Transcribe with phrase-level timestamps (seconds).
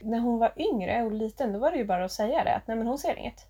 [0.00, 2.66] När hon var yngre och liten då var det ju bara att säga det, att
[2.66, 3.46] nej men hon ser inget.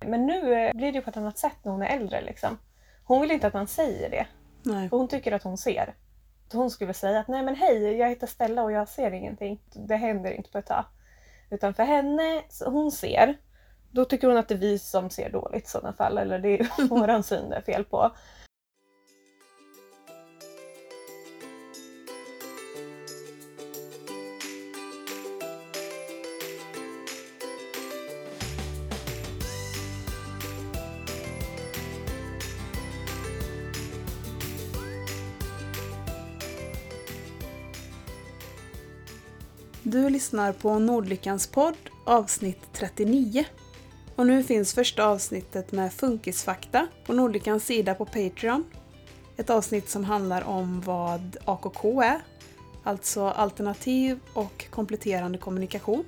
[0.00, 2.58] Men nu eh, blir det ju på ett annat sätt när hon är äldre liksom.
[3.04, 4.26] Hon vill inte att man säger det.
[4.62, 4.88] Nej.
[4.88, 5.94] För hon tycker att hon ser.
[6.52, 9.60] Hon skulle säga att nej men hej, jag heter Stella och jag ser ingenting.
[9.72, 10.84] Det händer inte på ett tag.
[11.50, 13.36] Utan för henne, hon ser.
[13.90, 16.18] Då tycker hon att det är vi som ser dåligt i sådana fall.
[16.18, 18.10] Eller det är våran syn det är fel på.
[39.94, 43.44] Du lyssnar på Nordlyckans podd avsnitt 39.
[44.16, 48.64] Och nu finns första avsnittet med funkisfakta på Nordlyckans sida på Patreon.
[49.36, 52.20] Ett avsnitt som handlar om vad AKK är,
[52.84, 56.04] alltså alternativ och kompletterande kommunikation.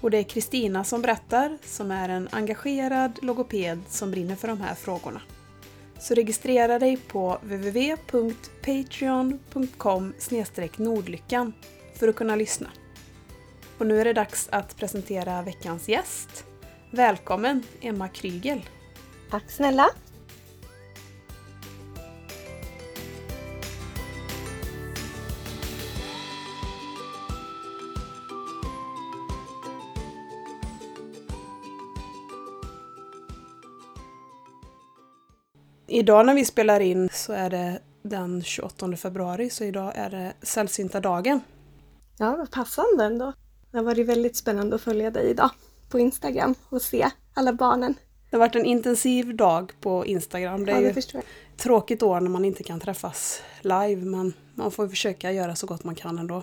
[0.00, 4.60] Och det är Kristina som berättar, som är en engagerad logoped som brinner för de
[4.60, 5.20] här frågorna.
[5.98, 10.12] Så registrera dig på www.patreon.com
[10.76, 11.52] nordlyckan
[11.94, 12.68] för att kunna lyssna.
[13.78, 16.44] Och nu är det dags att presentera veckans gäst.
[16.90, 18.60] Välkommen Emma Krygel!
[19.30, 19.88] Tack snälla!
[35.88, 40.32] Idag när vi spelar in så är det den 28 februari, så idag är det
[40.42, 41.40] sällsynta dagen.
[42.18, 43.32] Ja, vad passande ändå.
[43.70, 45.50] Det har varit väldigt spännande att följa dig idag
[45.88, 47.94] på Instagram och se alla barnen.
[48.30, 50.64] Det har varit en intensiv dag på Instagram.
[50.66, 51.22] Det är Ja, det jag.
[51.56, 55.84] tråkigt år när man inte kan träffas live, men man får försöka göra så gott
[55.84, 56.42] man kan ändå.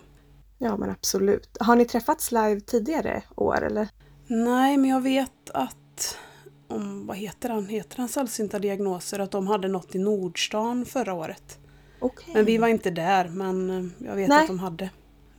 [0.58, 1.58] Ja, men absolut.
[1.60, 3.88] Har ni träffats live tidigare år eller?
[4.28, 6.18] Nej, men jag vet att
[6.68, 11.14] om, vad heter han, heter han sällsynta diagnoser, att de hade något i Nordstan förra
[11.14, 11.60] året.
[12.00, 12.34] Okej.
[12.34, 14.42] Men vi var inte där, men eh, jag vet Nej.
[14.42, 14.90] att de hade.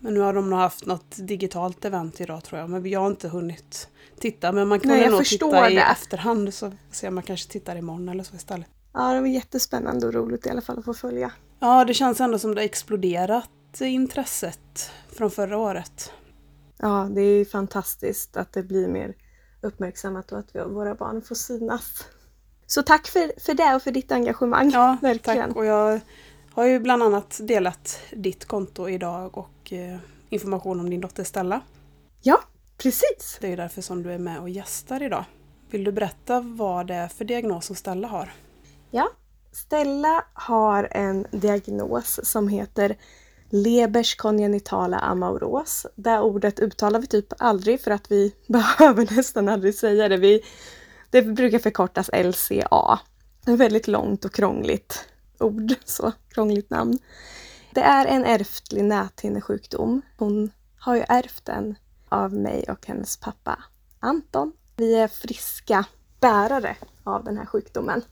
[0.05, 3.07] Men nu har de nog haft något digitalt event idag tror jag, men jag har
[3.07, 3.89] inte hunnit
[4.21, 4.53] titta.
[4.53, 5.81] Men man kan Nej, nog titta i det.
[5.83, 8.67] efterhand så ser man kanske tittar imorgon eller så istället.
[8.93, 11.33] Ja, det var jättespännande och roligt i alla fall att få följa.
[11.61, 13.51] Ja, det känns ändå som det har exploderat
[13.81, 16.13] intresset från förra året.
[16.79, 19.15] Ja, det är fantastiskt att det blir mer
[19.63, 22.05] uppmärksammat och att våra barn får synas.
[22.67, 24.71] Så tack för, för det och för ditt engagemang.
[24.71, 25.49] Ja, Verkligen.
[25.49, 25.57] tack.
[25.57, 26.01] Och jag
[26.55, 29.97] har ju bland annat delat ditt konto idag och eh,
[30.29, 31.61] information om din dotter Stella.
[32.23, 32.41] Ja,
[32.79, 33.39] precis.
[33.41, 35.25] Det är ju därför som du är med och gästar idag.
[35.71, 38.33] Vill du berätta vad det är för diagnos som Stella har?
[38.91, 39.11] Ja.
[39.53, 42.97] Stella har en diagnos som heter
[43.51, 45.87] Lebers kongenitala amauros.
[45.95, 50.17] Det ordet uttalar vi typ aldrig för att vi behöver nästan aldrig säga det.
[50.17, 50.41] Vi,
[51.11, 52.99] det brukar förkortas LCA.
[53.47, 55.09] Ett väldigt långt och krångligt
[55.39, 56.99] ord, så krångligt namn.
[57.75, 60.03] Det är en ärftlig näthinnesjukdom.
[60.19, 61.75] Hon har ju ärvt den
[62.09, 63.59] av mig och hennes pappa
[64.01, 64.53] Anton.
[64.77, 65.85] Vi är friska
[66.21, 68.03] bärare av den här sjukdomen.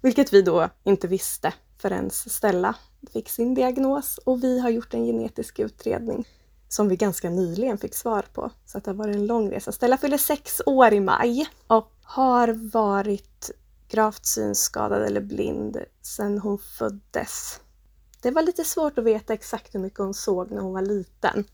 [0.00, 2.74] Vilket vi då inte visste förrän Stella
[3.12, 6.28] fick sin diagnos och vi har gjort en genetisk utredning
[6.68, 8.50] som vi ganska nyligen fick svar på.
[8.66, 9.72] Så att det har varit en lång resa.
[9.72, 13.50] Stella fyller sex år i maj och har varit
[13.88, 17.60] gravt synskadad eller blind sedan hon föddes.
[18.22, 21.44] Det var lite svårt att veta exakt hur mycket hon såg när hon var liten.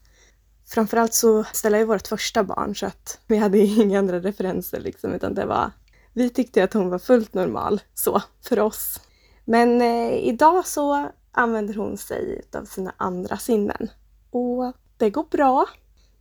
[0.67, 5.13] Framförallt så ställde jag vårt första barn så att vi hade inga andra referenser liksom
[5.13, 5.71] utan det var
[6.13, 9.01] vi tyckte att hon var fullt normal så för oss.
[9.45, 13.91] Men eh, idag så använder hon sig av sina andra sinnen.
[14.31, 15.67] Och det går bra.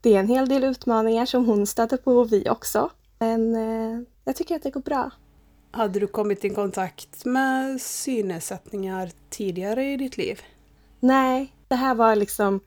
[0.01, 2.89] Det är en hel del utmaningar som hon stöter på och vi också.
[3.19, 5.11] Men eh, jag tycker att det går bra.
[5.73, 10.41] Hade du kommit i kontakt med synnedsättningar tidigare i ditt liv?
[10.99, 12.59] Nej, det här var liksom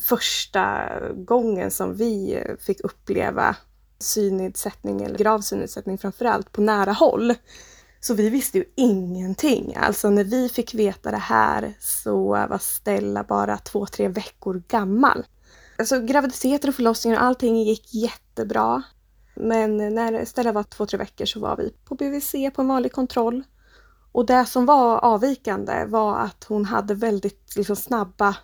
[0.00, 3.56] första gången som vi fick uppleva
[3.98, 7.34] synnedsättning eller grav synnedsättning framförallt på nära håll.
[8.00, 9.76] Så vi visste ju ingenting.
[9.76, 15.26] Alltså när vi fick veta det här så var Stella bara två, tre veckor gammal.
[15.78, 18.82] Alltså graviditeten och förlossningen och allting gick jättebra.
[19.40, 22.92] Men när Stella var två, tre veckor så var vi på BVC på en vanlig
[22.92, 23.44] kontroll.
[24.12, 28.36] Och det som var avvikande var att hon hade väldigt liksom, snabba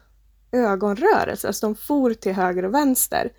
[0.52, 1.48] ögonrörelser.
[1.48, 3.32] Alltså de for till höger och vänster.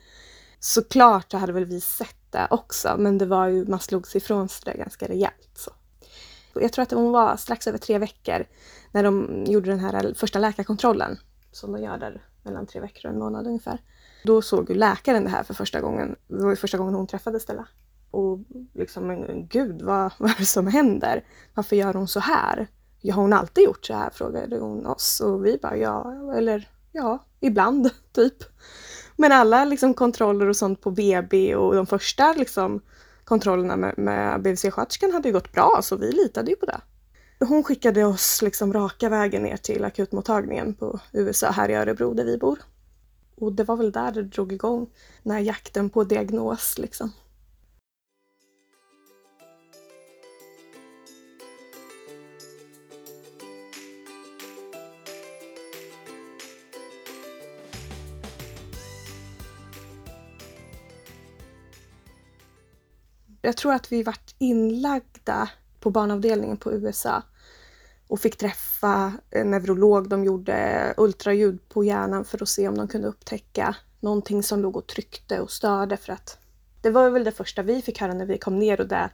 [0.60, 4.18] Såklart så hade väl vi sett det också, men det var ju, man slog sig
[4.18, 5.52] ifrån sig det ganska rejält.
[5.54, 5.72] Så.
[6.54, 8.46] Jag tror att hon var strax över tre veckor
[8.92, 11.18] när de gjorde den här första läkarkontrollen
[11.52, 13.80] som de gör där mellan tre veckor och en månad ungefär.
[14.26, 16.16] Då såg ju läkaren det här för första gången.
[16.28, 17.68] Det var ju första gången hon träffade Stella.
[18.12, 18.40] Och
[18.74, 21.24] liksom, men gud, vad, vad är det som händer?
[21.54, 22.68] Varför gör hon så här?
[23.02, 24.10] Ja, har hon alltid gjort så här?
[24.10, 25.22] frågade hon oss.
[25.22, 28.44] Och vi bara, ja, eller ja, ibland, typ.
[29.16, 32.82] Men alla liksom, kontroller och sånt på BB och de första liksom,
[33.24, 36.82] kontrollerna med, med BVC-sköterskan hade ju gått bra, så vi litade ju på det.
[37.40, 42.26] Hon skickade oss liksom raka vägen ner till akutmottagningen på USA här i Örebro där
[42.26, 42.60] vi bor.
[43.36, 44.90] Och det var väl där det drog igång,
[45.24, 47.12] den här jakten på diagnos liksom.
[63.42, 65.50] Jag tror att vi vart inlagda
[65.80, 67.24] på barnavdelningen på USA
[68.08, 68.75] och fick träffa
[69.30, 70.10] en neurolog.
[70.10, 74.78] De gjorde ultraljud på hjärnan för att se om de kunde upptäcka någonting som låg
[74.78, 76.38] och tryckte och störde för att
[76.82, 79.10] det var väl det första vi fick höra när vi kom ner och det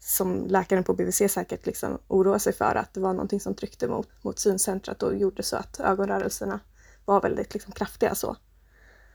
[0.00, 3.88] som läkaren på BVC säkert liksom oroade sig för att det var någonting som tryckte
[3.88, 6.60] mot, mot syncentrat och gjorde så att ögonrörelserna
[7.04, 8.36] var väldigt liksom kraftiga så.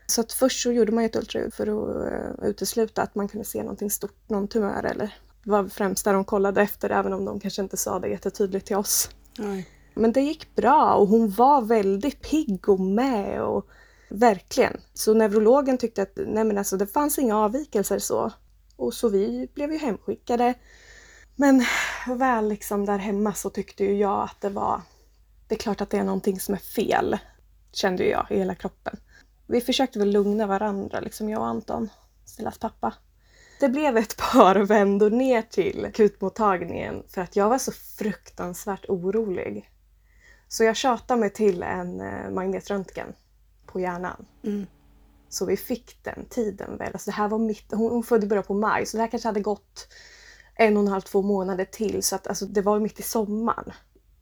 [0.06, 3.44] Så att först så gjorde man ett ultraljud för att uh, utesluta att man kunde
[3.44, 5.14] se någonting stort, någon tumör eller
[5.44, 8.76] var främst där de kollade efter även om de kanske inte sa det jättetydligt till
[8.76, 9.10] oss.
[9.38, 9.68] Nej.
[9.98, 13.66] Men det gick bra och hon var väldigt pigg och med och
[14.10, 14.80] verkligen.
[14.94, 18.32] Så neurologen tyckte att nej men alltså det fanns inga avvikelser så.
[18.76, 20.54] Och så vi blev ju hemskickade.
[21.36, 21.64] Men
[22.06, 24.82] väl liksom där hemma så tyckte ju jag att det var
[25.48, 27.18] det är klart att det är någonting som är fel,
[27.72, 28.96] kände jag i hela kroppen.
[29.46, 31.88] Vi försökte väl lugna varandra, liksom jag och Anton,
[32.24, 32.94] Stellas pappa.
[33.60, 39.70] Det blev ett par vändor ner till akutmottagningen för att jag var så fruktansvärt orolig.
[40.48, 43.12] Så jag tjatade mig till en eh, magnetröntgen
[43.66, 44.26] på hjärnan.
[44.44, 44.66] Mm.
[45.28, 46.90] Så vi fick den tiden väl.
[46.92, 49.28] Alltså det här var mitt, hon, hon födde början på maj så det här kanske
[49.28, 49.88] hade gått
[50.54, 52.02] en och en halv, två månader till.
[52.02, 53.72] Så att, alltså, det var mitt i sommaren.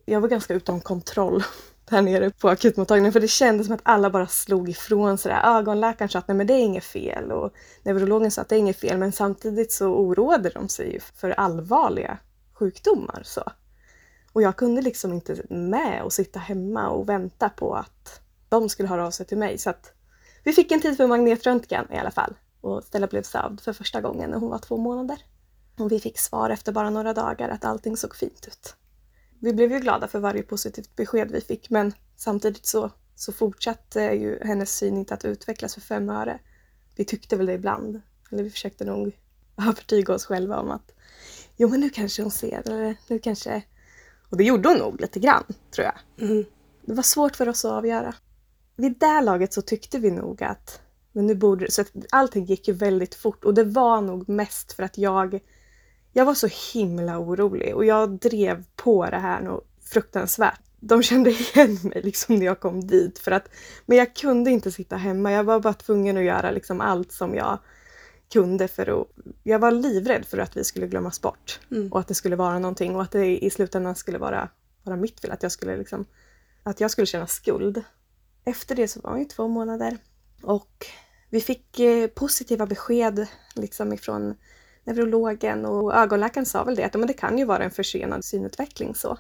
[0.05, 1.45] Jag var ganska utom kontroll
[1.91, 5.33] där nere på akutmottagningen för det kändes som att alla bara slog ifrån sig.
[5.45, 7.53] Ögonläkaren sa att nej men det är inget fel och
[7.83, 12.19] neurologen sa att det är inget fel men samtidigt så oroade de sig för allvarliga
[12.53, 13.23] sjukdomar.
[13.25, 13.43] Så.
[14.37, 18.89] Och jag kunde liksom inte med och sitta hemma och vänta på att de skulle
[18.89, 19.59] höra av sig till mig.
[19.59, 19.93] Så att
[20.45, 22.35] vi fick en tid för magnetröntgen i alla fall.
[22.61, 25.19] Och Stella blev sövd för första gången när hon var två månader.
[25.79, 28.77] Och vi fick svar efter bara några dagar att allting såg fint ut
[29.41, 34.01] vi blev ju glada för varje positivt besked vi fick men samtidigt så, så fortsatte
[34.01, 36.39] ju hennes syn inte att utvecklas för fem öre.
[36.97, 38.01] Vi tyckte väl det ibland,
[38.31, 39.17] eller vi försökte nog
[39.69, 40.93] övertyga oss själva om att
[41.57, 43.63] jo men nu kanske hon ser, eller nu kanske...
[44.31, 46.29] Och det gjorde hon nog lite grann, tror jag.
[46.29, 46.45] Mm.
[46.83, 48.15] Det var svårt för oss att avgöra.
[48.77, 50.81] Vid det laget så tyckte vi nog att
[51.13, 54.73] men nu borde så att allting gick ju väldigt fort och det var nog mest
[54.73, 55.41] för att jag
[56.13, 60.61] jag var så himla orolig och jag drev på det här nog fruktansvärt.
[60.81, 63.49] De kände igen mig liksom när jag kom dit för att,
[63.87, 65.33] men jag kunde inte sitta hemma.
[65.33, 67.59] Jag var bara tvungen att göra liksom allt som jag
[68.33, 69.09] kunde för att,
[69.43, 71.93] jag var livrädd för att vi skulle glömmas bort Mm.
[71.93, 74.49] och att det skulle vara någonting och att det i slutändan skulle vara,
[74.83, 76.05] vara mitt fel, att jag skulle liksom,
[76.63, 77.85] att jag skulle känna skuld.
[78.45, 79.99] Efter det så var det två månader
[80.43, 80.87] och
[81.31, 84.35] vi fick eh, positiva besked liksom ifrån
[84.85, 88.95] neurologen och ögonläkaren sa väl det att men det kan ju vara en försenad synutveckling
[88.95, 89.19] så.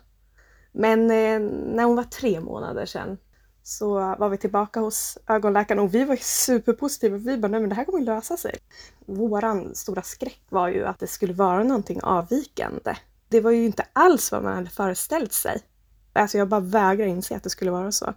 [0.72, 1.40] Men eh,
[1.74, 3.18] när hon var tre månader sedan
[3.66, 7.16] så var vi tillbaka hos ögonläkaren och vi var superpositiva.
[7.16, 8.58] Vi bara, nej men det här kommer lösa sig.
[9.06, 12.96] Våran stora skräck var ju att det skulle vara någonting avvikande.
[13.28, 15.60] Det var ju inte alls vad man hade föreställt sig.
[16.12, 18.14] Alltså jag bara vägrar inse att det skulle vara så.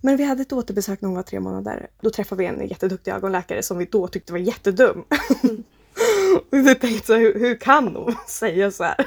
[0.00, 1.90] Men vi hade ett återbesök när hon var tre månader.
[2.00, 5.04] Då träffade vi en jätteduktig ögonläkare som vi då tyckte var jättedum.
[6.36, 9.06] Och vi tänkte så här, hur, hur kan hon säga så här?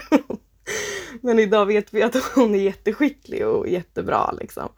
[1.22, 4.70] Men idag vet vi att hon är jätteskicklig och jättebra liksom.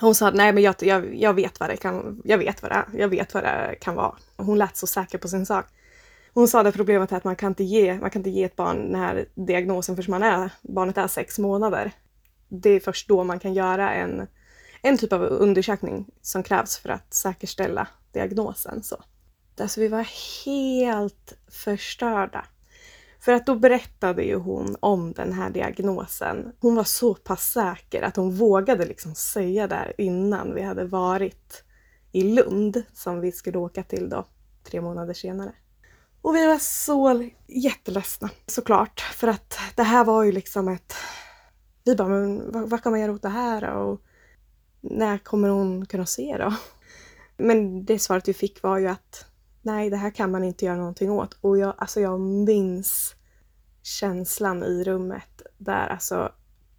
[0.00, 2.74] Hon sa nej men jag, jag, jag vet vad det kan, jag vet vad det
[2.74, 4.16] är, jag vet vad det kan vara.
[4.36, 5.66] Hon lät så säker på sin sak.
[6.34, 8.56] Hon sa att problemet är att man kan inte ge, man kan inte ge ett
[8.56, 11.92] barn den här diagnosen förrän man är, barnet är sex månader.
[12.48, 14.26] Det är först då man kan göra en,
[14.82, 18.82] en typ av undersökning som krävs för att säkerställa diagnosen.
[18.82, 18.96] Så.
[19.60, 20.06] Alltså vi var
[20.44, 22.44] helt förstörda.
[23.20, 26.52] För att då berättade ju hon om den här diagnosen.
[26.60, 31.64] Hon var så pass säker att hon vågade liksom säga det innan vi hade varit
[32.12, 34.26] i Lund, som vi skulle åka till då
[34.64, 35.52] tre månader senare.
[36.22, 40.94] Och vi var så jätteledsna såklart, för att det här var ju liksom ett...
[41.84, 43.80] Vi bara, men vad, vad kan man göra åt det här då?
[43.80, 44.00] Och
[44.80, 46.54] när kommer hon kunna se då?
[47.36, 49.29] Men det svaret vi fick var ju att
[49.62, 51.36] nej, det här kan man inte göra någonting åt.
[51.40, 53.14] Och jag, alltså jag minns
[53.82, 56.32] känslan i rummet där alltså,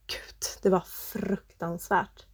[0.07, 2.25] gud, det var fruktansvärt.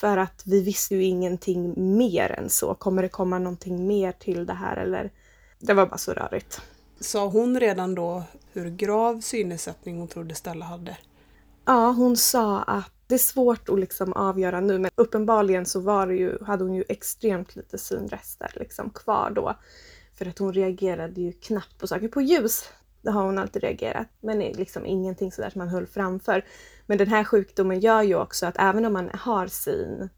[0.00, 2.74] För att vi visste ju ingenting mer än så.
[2.74, 5.12] Kommer det komma någonting mer till det här eller?
[5.58, 6.60] Det var bara så rörigt.
[7.00, 8.22] Sa hon redan då
[8.52, 10.96] hur grav synnedsättning hon trodde Stella hade?
[11.64, 16.06] Ja, hon sa att det är svårt att liksom avgöra nu men uppenbarligen så var
[16.06, 19.58] det ju, hade hon ju extremt lite synrester liksom kvar då.
[20.14, 22.08] För att hon reagerade ju knappt på saker.
[22.08, 22.68] På ljus,
[23.02, 24.08] det har hon alltid reagerat.
[24.20, 26.44] Men liksom ingenting sådär som man höll framför.
[26.86, 30.08] Men den här sjukdomen gör ju också att även om man har syn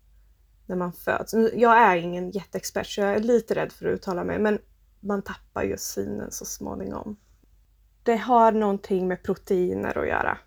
[0.67, 1.35] när man föds.
[1.55, 4.59] Jag är ingen jätteexpert så jag är lite rädd för att uttala mig men
[5.01, 7.17] man tappar ju synen så småningom.
[8.03, 10.39] Det har någonting med proteiner att göra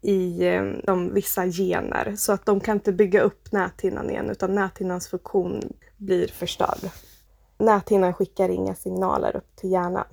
[0.00, 4.54] i eh, de vissa gener så att de kan inte bygga upp näthinnan igen utan
[4.54, 6.90] näthinnans funktion blir förstörd.
[7.58, 10.06] Näthinnan skickar inga signaler upp till hjärnan.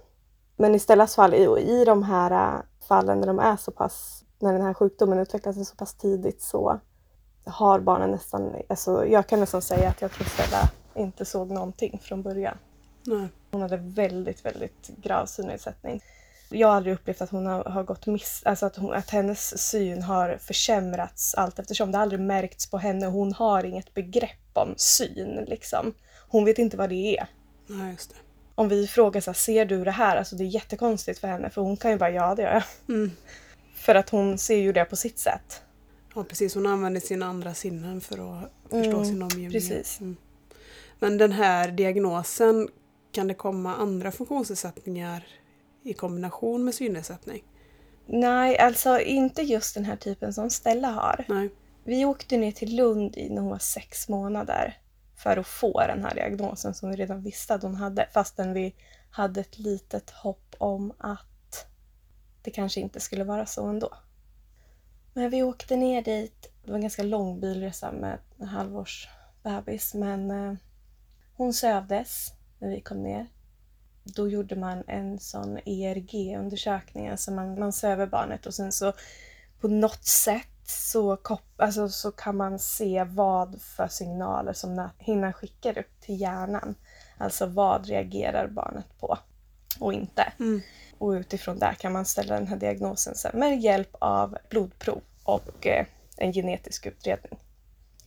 [0.57, 4.53] Men istället fall i, i de här eh, fallen när de är så pass, när
[4.53, 6.79] den här sjukdomen utvecklar sig så pass tidigt så
[7.45, 11.99] har barnen nästan, alltså jag kan nästan säga att jag tror Stella inte såg någonting
[12.03, 12.57] från början.
[13.05, 13.27] Nej.
[13.51, 16.01] Hon hade väldigt, väldigt grav synnedsättning.
[16.59, 19.69] Jag har aldrig upplevt att hon har, har gått miss, alltså att, hon, att hennes
[19.69, 21.91] syn har försämrats allt eftersom.
[21.91, 23.05] Det har aldrig märkts på henne.
[23.05, 25.93] Hon har inget begrepp om syn liksom.
[26.27, 27.27] Hon vet inte vad det är.
[27.67, 28.15] Nej, just det.
[28.55, 30.17] Om vi frågar så här, ser du det här?
[30.17, 32.63] Alltså det är jättekonstigt för henne för hon kan ju bara, ja det gör jag.
[32.95, 33.11] Mm.
[33.75, 35.61] För att hon ser ju det på sitt sätt.
[36.15, 36.55] Ja, precis.
[36.55, 39.51] Hon använder sina andra sinnen för att förstå Mm, sin omgivning.
[39.51, 39.99] precis.
[39.99, 40.17] Mm.
[40.99, 42.67] Men den här diagnosen,
[43.11, 45.23] kan det komma andra funktionsnedsättningar
[45.85, 47.43] i kombination med synnedsättning?
[48.05, 51.25] Nej, alltså inte just den här typen som Stella har.
[51.29, 51.49] Nej.
[51.83, 54.77] Vi åkte ner till Lund i när hon var sex månader
[55.15, 58.75] för att få den här diagnosen som vi redan visste att hon hade fastän vi
[59.09, 61.67] hade ett litet hopp om att
[62.41, 63.89] det kanske inte skulle vara så ändå.
[65.13, 66.51] Men vi åkte ner dit.
[66.63, 69.07] Det var en ganska lång bilresa med en halvårs
[69.43, 70.53] bebis men eh,
[71.35, 73.27] hon sövdes när vi kom ner.
[74.05, 78.93] Då gjorde man en sån ERG-undersökning, alltså man, man söver barnet och sen så
[79.59, 85.33] på något sätt så, kop- alltså, så kan man se vad för signaler som näthinnan
[85.33, 86.75] skickar upp till hjärnan.
[87.17, 89.17] Alltså vad reagerar barnet på
[89.79, 90.33] och inte.
[90.39, 90.61] Mm.
[90.97, 95.67] Och utifrån där kan man ställa den här diagnosen sen med hjälp av blodprov och
[95.67, 95.85] eh,
[96.17, 97.39] en genetisk utredning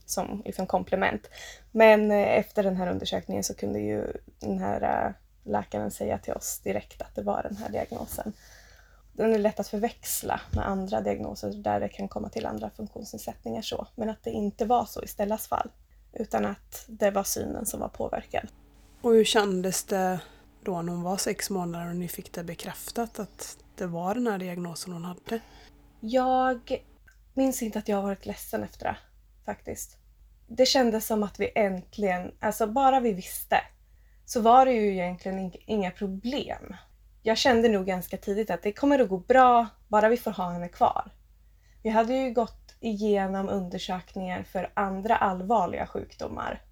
[0.06, 1.30] som liksom komplement.
[1.72, 5.12] Men eh, efter den här undersökningen så kunde ju den här eh,
[5.48, 8.32] läkaren säga till oss direkt att det var den här diagnosen.
[9.12, 13.62] Den är lätt att förväxla med andra diagnoser där det kan komma till andra funktionsnedsättningar
[13.62, 13.86] så.
[13.94, 15.70] Men att det inte var så i Stellas fall.
[16.12, 18.48] Utan att det var synen som var påverkad.
[19.00, 20.20] Och hur kändes det
[20.64, 24.26] då när hon var sex månader och ni fick det bekräftat att det var den
[24.26, 25.40] här diagnosen hon hade?
[26.00, 26.84] Jag
[27.34, 28.96] minns inte att jag har varit ledsen efter det,
[29.44, 29.96] faktiskt.
[30.46, 33.60] Det kändes som att vi äntligen, alltså bara vi visste,
[34.28, 36.76] så var det ju egentligen inga problem.
[37.22, 40.50] Jag kände nog ganska tidigt att det kommer att gå bra, bara vi får ha
[40.50, 41.10] henne kvar.
[41.82, 46.62] Vi hade ju gått igenom undersökningar för andra allvarliga sjukdomar.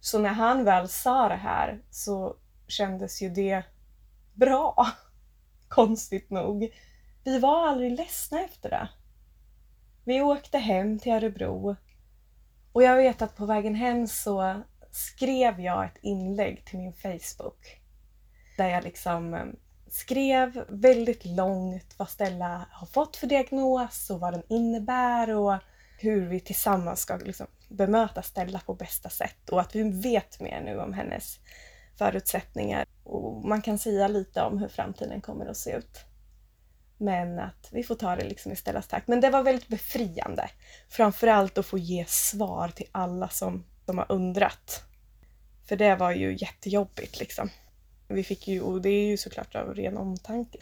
[0.00, 2.36] Så när han väl sa det här så
[2.68, 3.62] kändes ju det
[4.34, 4.86] bra.
[5.68, 6.74] Konstigt nog.
[7.24, 8.88] Vi var aldrig ledsna efter det.
[10.04, 11.76] Vi åkte hem till Örebro
[12.72, 14.62] och jag vet att på vägen hem så
[14.96, 17.80] skrev jag ett inlägg till min Facebook.
[18.56, 19.44] Där jag liksom eh,
[19.90, 25.54] skrev väldigt långt vad Stella har fått för diagnos och vad den innebär och
[25.98, 30.60] hur vi tillsammans ska liksom bemöta Stella på bästa sätt och att vi vet mer
[30.60, 31.38] nu om hennes
[31.98, 36.04] förutsättningar och man kan säga lite om hur framtiden kommer att se ut.
[36.98, 39.08] Men att vi får ta det liksom i Stellas takt.
[39.08, 40.50] Men det var väldigt befriande.
[40.88, 44.85] Framförallt att få ge svar till alla som, som har undrat.
[45.68, 47.50] För det var ju jättejobbigt liksom.
[48.08, 50.58] Vi fick ju, och det är ju såklart av ren omtanke.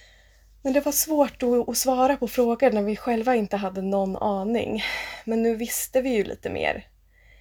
[0.63, 4.83] Men det var svårt att, svara på frågor när vi själva inte hade någon aning.
[5.25, 6.89] Men nu visste vi ju lite mer.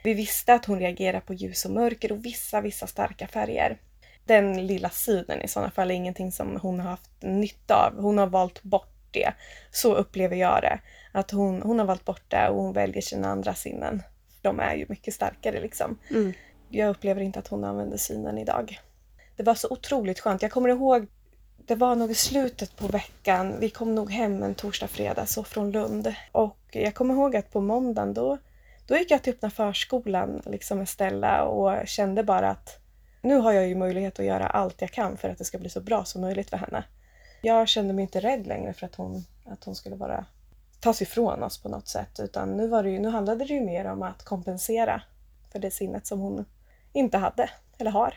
[0.04, 3.78] Vi visste att hon reagerar på ljus och mörker och vissa, vissa starka färger.
[4.26, 8.02] Den lilla synen i sådana fall är ingenting som hon har haft nytta av.
[8.02, 9.34] Hon har valt bort det.
[9.72, 10.80] Så upplever jag det.
[11.12, 14.04] Att hon, hon har valt bort det och hon väljer sina andra sinnen.
[14.42, 16.00] De är ju mycket starkare liksom.
[16.10, 16.34] Mm.
[16.76, 18.82] Jag upplever inte att hon använder synen idag.
[19.36, 20.42] Det var så otroligt skönt.
[20.42, 21.08] Jag kommer ihåg,
[21.58, 23.56] det var nog i slutet på veckan.
[23.60, 26.14] Vi kom nog hem en torsdag, fredag så från Lund.
[26.32, 28.38] Och jag kommer ihåg att på måndagen då
[28.88, 32.80] Då gick jag till öppna förskolan liksom med Stella och kände bara att
[33.22, 35.70] nu har jag ju möjlighet att göra allt jag kan för att det ska bli
[35.70, 36.84] så bra som möjligt för henne.
[37.42, 40.26] Jag kände mig inte rädd längre för att hon, att hon skulle vara
[40.80, 43.62] tas ifrån oss på något sätt utan nu, var det ju, nu handlade det ju
[43.62, 45.02] mer om att kompensera
[45.52, 46.46] för det sinnet som hon
[46.94, 48.14] inte hade eller har.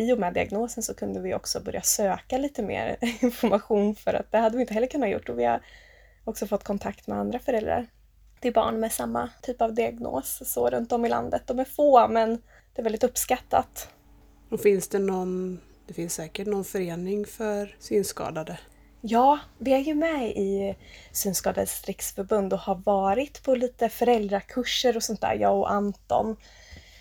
[0.00, 4.32] i och med diagnosen så kunde vi också börja söka lite mer information för att
[4.32, 5.60] det hade vi inte heller kunnat gjort och vi har
[6.24, 7.86] också fått kontakt med andra föräldrar
[8.40, 11.42] till barn med samma typ av diagnos så runt om i landet.
[11.46, 12.42] De är få men
[12.74, 13.88] det är väldigt uppskattat.
[14.50, 18.58] Och finns det någon, det finns säkert någon förening för synskadade?
[19.00, 20.76] Ja, vi är ju med i
[21.12, 26.36] Synskadades riksförbund och har varit på lite föräldrakurser och sånt där, jag och Anton.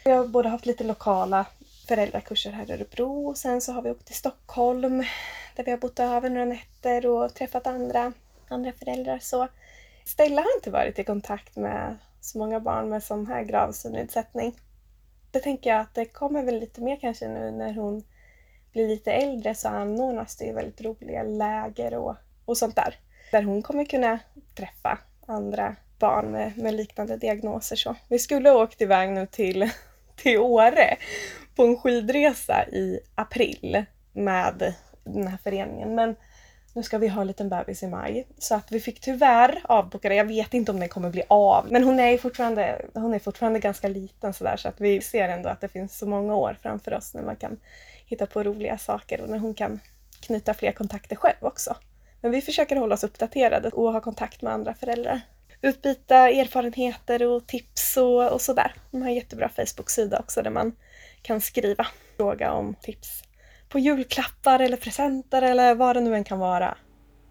[0.06, 1.46] Vi har både haft lite lokala
[1.88, 5.04] föräldrakurser här i Örebro och sen så har vi åkt till Stockholm
[5.56, 8.14] där vi har bott över några nätter och träffat andra,
[8.48, 9.20] andra föräldrar.
[9.22, 9.48] Så
[10.06, 14.56] Stella har inte varit i kontakt med så många barn med sån här grav synnedsättning.
[15.32, 18.04] Det tänker jag att det kommer väl lite mer kanske nu när hon
[18.72, 22.96] blir lite äldre så anordnas det ju väldigt roliga läger och, och sånt där.
[23.32, 24.20] Där hon kommer kunna
[24.56, 27.76] träffa andra barn med, med liknande diagnoser.
[27.76, 27.96] Så.
[28.08, 29.70] Vi skulle ha åkt iväg nu till,
[30.16, 30.98] till Åre
[31.56, 35.96] på en skidresa i april med den här föreningen.
[35.96, 36.16] Men
[36.80, 38.28] nu ska vi ha en liten bebis i maj.
[38.38, 40.16] Så att vi fick tyvärr avboka det.
[40.16, 41.72] Jag vet inte om den kommer bli av.
[41.72, 45.50] Men hon är fortfarande, hon är fortfarande ganska liten sådär så att vi ser ändå
[45.50, 47.60] att det finns så många år framför oss när man kan
[48.06, 49.80] hitta på roliga saker och när hon kan
[50.20, 51.76] knyta fler kontakter själv också.
[52.22, 55.22] Men vi försöker hålla oss uppdaterade och ha kontakt med andra föräldrar.
[55.62, 58.74] Utbyta erfarenheter och tips och, och sådär.
[58.92, 60.76] De har en jättebra Facebook-sida också där man
[61.22, 61.88] kan skriva.
[62.18, 63.24] Fråga om tips
[63.70, 66.78] på julklappar eller presenter eller vad det nu än kan vara.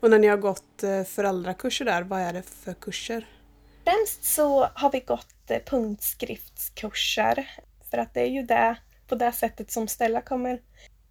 [0.01, 3.27] Och när ni har gått eh, föräldrakurser där, vad är det för kurser?
[3.85, 7.51] Främst så har vi gått eh, punktskriftskurser.
[7.91, 10.61] För att det är ju det, på det sättet som Stella kommer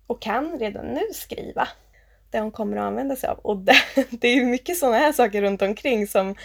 [0.08, 1.68] och kan redan nu skriva.
[2.32, 3.38] Det hon kommer att använda sig av.
[3.38, 3.76] Och det,
[4.10, 6.36] det är ju mycket sådana här saker runt omkring som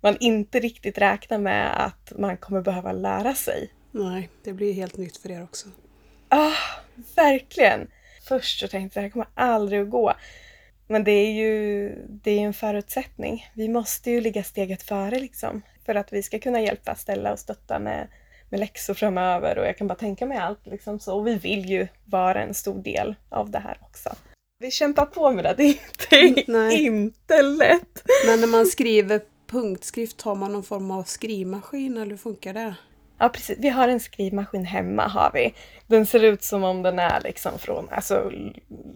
[0.00, 3.70] man inte riktigt räknar med att man kommer behöva lära sig.
[3.90, 5.68] Nej, det blir helt nytt för er också.
[6.28, 6.52] Ah,
[7.16, 7.88] verkligen!
[8.28, 10.12] Först så tänkte att det här kommer aldrig att gå.
[10.86, 13.50] Men det är ju det är en förutsättning.
[13.54, 15.62] Vi måste ju ligga steget före liksom.
[15.86, 18.08] För att vi ska kunna hjälpa, ställa och stötta med,
[18.50, 21.18] med läxor framöver och jag kan bara tänka mig allt liksom så.
[21.18, 24.10] Och vi vill ju vara en stor del av det här också.
[24.58, 26.84] Vi kämpar på med det, det är Nej.
[26.84, 28.02] inte lätt.
[28.26, 32.74] Men när man skriver punktskrift, har man någon form av skrivmaskin eller hur funkar det?
[33.18, 35.54] Ja precis, vi har en skrivmaskin hemma har vi.
[35.86, 38.32] Den ser ut som om den är liksom från, alltså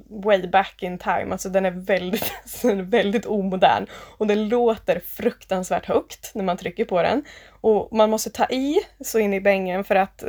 [0.09, 1.27] way back in time.
[1.33, 3.87] Alltså den är väldigt, den är väldigt omodern.
[3.93, 7.25] Och den låter fruktansvärt högt när man trycker på den.
[7.61, 10.29] Och man måste ta i så in i bängen för att eh,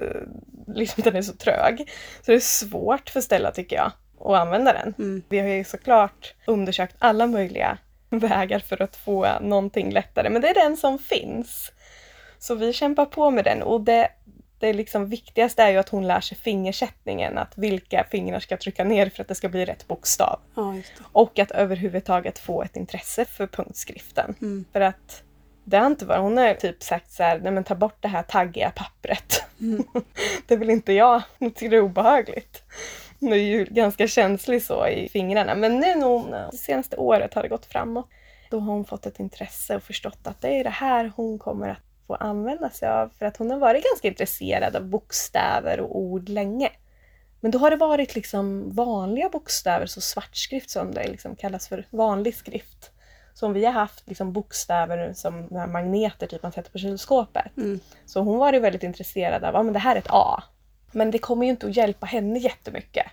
[0.68, 1.90] liksom den är så trög.
[2.22, 4.94] Så det är svårt för Stella tycker jag att använda den.
[4.98, 5.24] Mm.
[5.30, 7.78] Vi har ju såklart undersökt alla möjliga
[8.10, 11.72] vägar för att få någonting lättare, men det är den som finns.
[12.40, 14.10] Så vi kämpar på med den och det,
[14.60, 18.84] det liksom viktigaste är ju att hon lär sig fingersättningen, att vilka fingrar ska trycka
[18.84, 20.40] ner för att det ska bli rätt bokstav.
[20.56, 24.36] Ja, och att överhuvudtaget få ett intresse för punktskriften.
[24.42, 24.66] Mm.
[24.74, 25.24] För att
[25.64, 28.08] det har inte varit, hon har typ sagt så här, nej men ta bort det
[28.08, 29.44] här taggiga pappret.
[29.62, 29.84] Mm.
[30.48, 32.64] det vill inte jag, hon tycker det är obehagligt.
[33.20, 37.42] Hon är ju ganska känslig så i fingrarna men nu hon, det senaste året har
[37.42, 38.10] det gått framåt.
[38.50, 41.70] Då har hon fått ett intresse och förstått att det är det här hon kommer
[41.70, 45.98] att få använda sig av för att hon har varit ganska intresserad av bokstäver och
[45.98, 46.72] ord länge.
[47.40, 51.86] Men då har det varit liksom vanliga bokstäver, så svartskrift som det liksom kallas för
[51.90, 52.92] vanlig skrift.
[53.34, 57.58] Så om vi har haft liksom bokstäver som magneter typ man sätter på kylskåpet.
[57.58, 57.80] Mm.
[58.06, 60.44] Så hon var ju väldigt intresserad av, ja men det här är ett A.
[60.92, 63.06] Men det kommer ju inte att hjälpa henne jättemycket.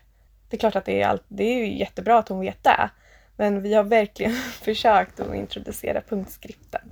[0.48, 2.90] Det är klart att det är, all, det är ju jättebra att hon vet det.
[3.36, 4.32] Men vi har verkligen
[4.62, 6.90] försökt att introducera punktskriften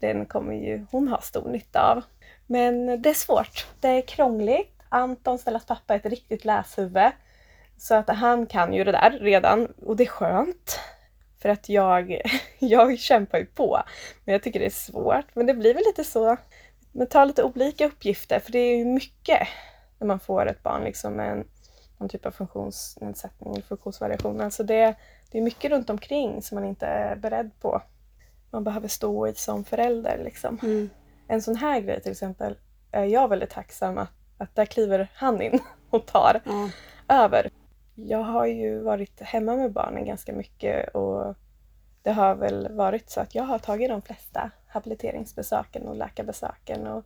[0.00, 2.02] den kommer ju hon ha stor nytta av.
[2.46, 3.66] Men det är svårt.
[3.80, 4.80] Det är krångligt.
[4.88, 7.10] Anton, Stellas pappa, är ett riktigt läshuvud.
[7.78, 10.80] Så att han kan ju det där redan och det är skönt.
[11.42, 12.20] För att jag,
[12.58, 13.82] jag kämpar ju på.
[14.24, 15.34] Men jag tycker det är svårt.
[15.34, 16.36] Men det blir väl lite så.
[16.92, 19.48] Man tar lite olika uppgifter för det är ju mycket
[19.98, 21.44] när man får ett barn liksom med en,
[21.98, 24.40] någon typ av funktionsnedsättning eller funktionsvariation.
[24.40, 24.94] Alltså det,
[25.30, 27.82] det är mycket runt omkring som man inte är beredd på
[28.50, 30.20] man behöver stå i som förälder.
[30.24, 30.58] Liksom.
[30.62, 30.90] Mm.
[31.28, 32.58] en sån här grej till exempel
[32.92, 35.58] är jag väldigt tacksam att, att där kliver han in
[35.90, 36.70] och tar Ja.
[37.24, 37.50] över.
[37.94, 41.34] Jag har ju varit hemma med barnen ganska mycket och
[42.02, 47.04] det har väl varit så att jag har tagit de flesta habiliteringsbesöken och läkarbesöken och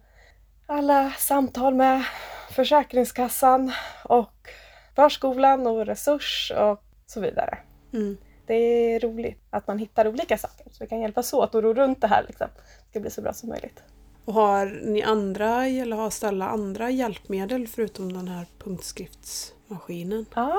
[0.66, 2.04] alla samtal med
[2.50, 3.72] Försäkringskassan
[4.04, 4.48] och
[4.96, 7.58] förskolan och resurs och så vidare.
[7.92, 8.16] Mm.
[8.46, 11.74] Det är roligt att man hittar olika saker så vi kan hjälpas åt och ro
[11.74, 12.48] runt det här liksom.
[12.56, 13.82] Det ska bli så bra som möjligt.
[14.24, 20.26] Och har ni andra, eller har Stella andra hjälpmedel förutom den här punktskriftsmaskinen?
[20.34, 20.58] Ja,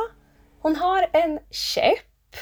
[0.59, 2.35] hon har en käpp,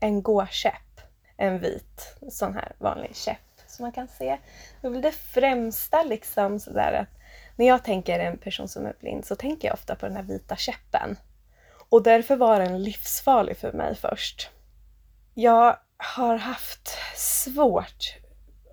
[0.00, 1.00] en gåkäpp,
[1.36, 3.36] en vit sån här vanlig käpp
[3.66, 4.38] som man kan se.
[4.80, 7.20] Det är väl det främsta liksom sådär att
[7.56, 10.22] när jag tänker en person som är blind så tänker jag ofta på den här
[10.22, 11.16] vita käppen.
[11.88, 14.50] Och därför var den livsfarlig för mig först.
[15.34, 18.16] Jag har haft svårt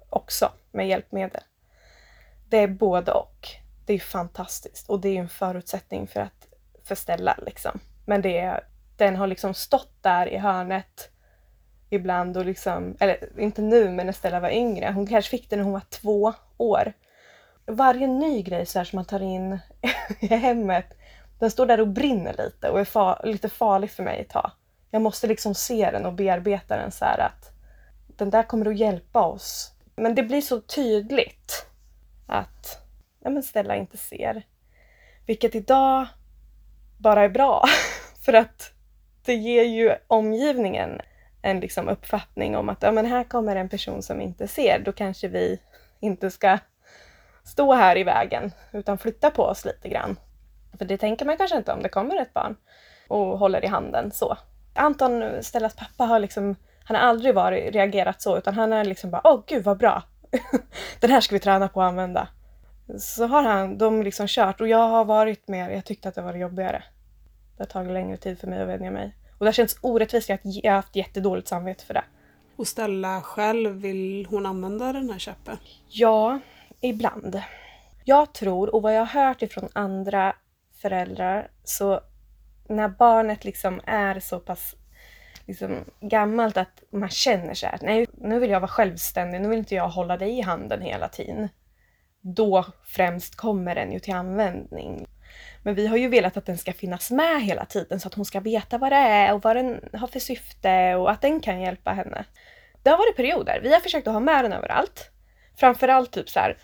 [0.09, 1.41] också med hjälpmedel.
[2.49, 3.47] Det är både och.
[3.85, 6.47] Det är fantastiskt och det är en förutsättning för att
[6.83, 7.79] förställa liksom.
[8.05, 8.63] Men det är,
[8.97, 11.09] den har liksom stått där i hörnet
[11.89, 14.91] ibland och liksom, eller inte nu men när Stella var yngre.
[14.95, 16.93] Hon kanske fick den när hon var två år.
[17.65, 19.59] Varje ny grej så här som man tar in
[20.19, 20.85] i hemmet,
[21.39, 24.51] den står där och brinner lite och är far, lite farlig för mig att ta.
[24.91, 27.51] Jag måste liksom se den och bearbeta den så här att
[28.07, 29.71] den där kommer att hjälpa oss.
[29.95, 31.65] Men det blir så tydligt
[32.27, 32.87] att
[33.23, 34.45] ja, men Stella inte ser.
[35.25, 36.07] Vilket idag
[36.97, 37.63] bara är bra.
[38.25, 38.71] För att
[39.25, 41.01] det ger ju omgivningen
[41.41, 44.79] en liksom uppfattning om att ja, men här kommer en person som inte ser.
[44.79, 45.59] Då kanske vi
[45.99, 46.57] inte ska
[47.43, 50.19] stå här i vägen utan flytta på oss lite grann.
[50.77, 52.55] För det tänker man kanske inte om det kommer ett barn
[53.07, 54.37] och håller i handen så.
[54.77, 56.55] Anton, Stellas pappa, har liksom
[56.87, 60.03] han har aldrig varit, reagerat så utan han är liksom bara åh gud vad bra.
[60.99, 62.27] Den här ska vi träna på att använda.
[62.99, 66.21] Så har han de liksom kört och jag har varit mer, jag tyckte att det
[66.21, 66.83] var jobbigare.
[67.57, 69.15] Det har tagit längre tid för mig att vänja mig.
[69.31, 72.03] Och det har känts orättvist, jag har haft jättedåligt samvete för det.
[72.55, 75.57] Och Stella själv, vill hon använda den här käppen?
[75.87, 76.39] Ja,
[76.81, 77.41] ibland.
[78.05, 80.35] Jag tror, och vad jag har hört ifrån andra
[80.81, 82.01] föräldrar, så
[82.69, 84.75] när barnet liksom är så pass
[85.45, 89.59] liksom gammalt att man känner så här, nej nu vill jag vara självständig, nu vill
[89.59, 91.49] inte jag hålla dig i handen hela tiden.
[92.21, 95.07] Då främst kommer den ju till användning.
[95.63, 98.25] Men vi har ju velat att den ska finnas med hela tiden så att hon
[98.25, 101.61] ska veta vad det är och vad den har för syfte och att den kan
[101.61, 102.25] hjälpa henne.
[102.83, 103.59] Det har varit perioder.
[103.63, 105.11] Vi har försökt att ha med den överallt.
[105.55, 106.57] Framförallt typ så här,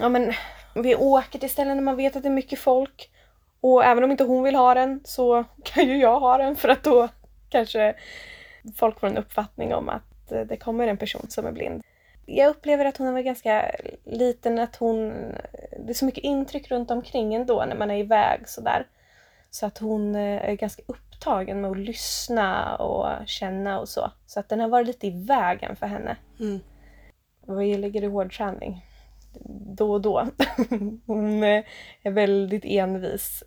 [0.00, 0.32] ja men
[0.74, 3.10] vi åker till ställen där man vet att det är mycket folk.
[3.60, 6.68] Och även om inte hon vill ha den så kan ju jag ha den för
[6.68, 7.08] att då
[7.48, 7.94] kanske
[8.76, 11.82] folk får en uppfattning om att eh, det kommer en person som är blind.
[12.26, 13.70] Jag upplever att hon var ganska
[14.04, 15.08] liten, att hon...
[15.78, 18.86] Det är så mycket intryck runt omkring ändå när man är iväg sådär.
[19.50, 24.10] Så att hon eh, är ganska upptagen med att lyssna och känna och så.
[24.26, 26.16] Så att den har varit lite i vägen för henne.
[26.40, 26.60] Mm.
[27.40, 28.84] Vad ligger i hårdträning?
[29.76, 30.26] Då och då.
[31.06, 31.64] Hon eh,
[32.02, 33.42] är väldigt envis.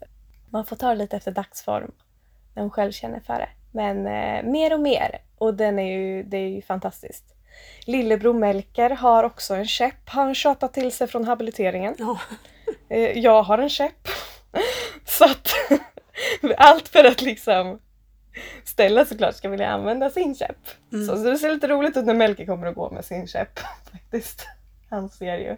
[0.50, 1.92] Man får ta det lite efter dagsform
[2.54, 3.50] när hon själv känner för det.
[3.72, 5.22] Men eh, mer och mer.
[5.38, 7.36] Och den är ju, det är ju fantastiskt.
[7.86, 10.10] Lillebror Melker har också en käpp.
[10.10, 11.96] Han tjatat till sig från habiliteringen.
[11.98, 12.20] Ja.
[12.90, 14.08] Eh, jag har en käpp.
[15.06, 15.48] Så att
[16.58, 17.80] allt för att liksom
[18.64, 20.68] Stella såklart ska vilja använda sin käpp.
[20.94, 21.08] Mm.
[21.08, 23.60] Så, så det ser lite roligt ut när Melker kommer att gå med sin käpp
[23.92, 24.48] faktiskt.
[24.90, 25.58] Han ser ju.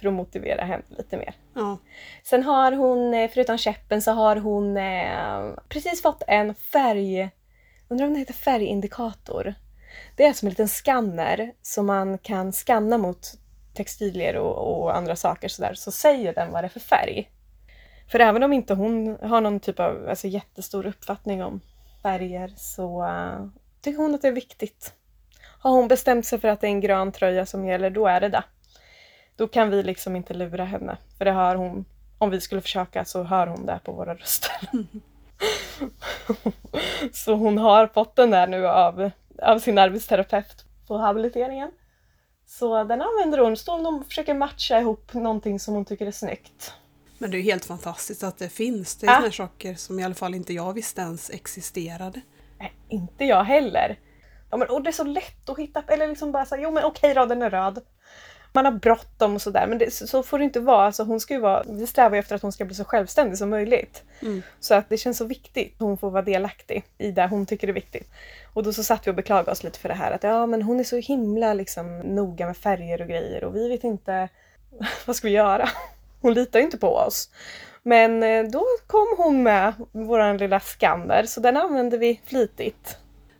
[0.00, 1.34] För att motivera henne lite mer.
[1.54, 1.78] ja.
[2.22, 7.30] Sen har hon, eh, förutom käppen, så har hon eh, precis fått en färg...
[7.88, 9.54] Undrar om den heter färgindikator.
[10.16, 13.32] Det är som en liten skanner som man kan skanna mot
[13.74, 17.30] textilier och, och andra saker sådär, så säger den vad det är för färg.
[18.10, 21.60] För även om inte hon har någon typ av alltså, jättestor uppfattning om
[22.02, 23.46] färger så eh,
[23.80, 24.94] tycker hon att det är viktigt.
[25.58, 28.20] Har hon bestämt sig för att det är en grön tröja som gäller, då är
[28.20, 28.44] det det.
[29.36, 30.96] Då kan vi liksom inte lura henne.
[31.18, 31.84] För det hör hon,
[32.18, 34.50] om vi skulle försöka så hör hon det på våra röster.
[37.12, 39.10] så hon har fått den där nu av,
[39.42, 41.70] av sin arbetsterapeut på habiliteringen.
[42.46, 46.74] Så den använder hon, står och försöker matcha ihop någonting som hon tycker är snyggt.
[47.18, 48.96] Men det är ju helt fantastiskt att det finns.
[48.96, 49.18] Det är Ja.
[49.20, 52.20] här saker som i alla fall inte jag visste ens existerade.
[52.58, 53.98] Nej, inte jag heller.
[54.50, 56.84] Ja, men, och det är så lätt att hitta, eller liksom bara säga, jo men
[56.84, 57.80] okej då, den är röd.
[58.52, 59.66] Man har bråttom och sådär.
[59.66, 60.86] Men det, så, så får det inte vara.
[60.86, 61.62] Alltså hon ska ju vara.
[61.68, 64.02] Vi strävar ju efter att hon ska bli så självständig som möjligt.
[64.22, 64.42] Mm.
[64.60, 65.74] Så att det känns så viktigt.
[65.78, 68.10] Hon får vara delaktig i det hon tycker är viktigt.
[68.52, 70.62] Och då så satt vi och beklagade oss lite för det här att ja men
[70.62, 74.28] hon är så himla liksom noga med färger och grejer och vi vet inte
[75.06, 75.68] vad ska vi göra?
[76.20, 77.30] Hon litar ju inte på oss.
[77.82, 82.96] Men eh, då kom hon med vår lilla skanner så den använde vi flitigt.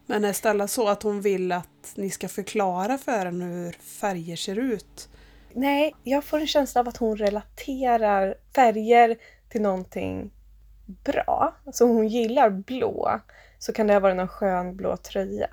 [0.07, 4.37] Men är Stella så att hon vill att ni ska förklara för henne hur färger
[4.37, 5.09] ser ut?
[5.53, 9.17] Nej, jag får en känsla av att hon relaterar färger
[9.49, 10.31] till någonting
[10.87, 11.55] bra.
[11.67, 13.21] Alltså hon gillar blå,
[13.59, 15.49] så kan det ha varit någon skön blå tröja.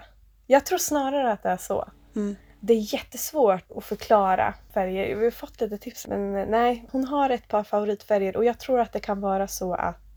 [0.47, 1.89] Jag tror snarare att det är så.
[2.15, 2.35] Mm.
[2.59, 5.15] Det är jättesvårt att förklara färger.
[5.15, 8.79] Vi har fått lite tips men nej, hon har ett par favoritfärger och jag tror
[8.79, 10.08] att det kan vara så att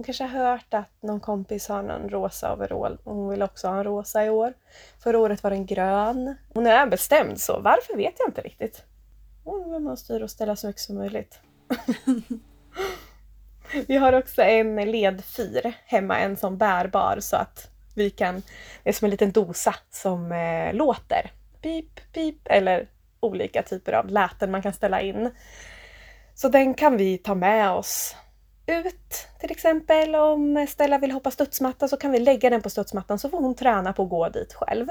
[0.00, 3.68] hon kanske har hört att någon kompis har någon rosa overall och hon vill också
[3.68, 4.54] ha en rosa i år.
[5.02, 6.36] Förra året var den grön.
[6.54, 7.60] Hon är bestämd så.
[7.60, 8.84] Varför vet jag inte riktigt.
[9.44, 11.40] Hon vill man styra och ställa så mycket som möjligt.
[13.86, 18.42] Vi har också en ledfyr hemma, en som bärbar så att vi kan,
[18.82, 21.32] det är som en liten dosa som eh, låter.
[21.62, 22.88] Pip, pip eller
[23.20, 25.30] olika typer av läten man kan ställa in.
[26.34, 28.16] Så den kan vi ta med oss
[28.70, 30.14] ut till exempel.
[30.14, 33.54] Om Stella vill hoppa studsmatta så kan vi lägga den på studsmattan så får hon
[33.54, 34.86] träna på att gå dit själv.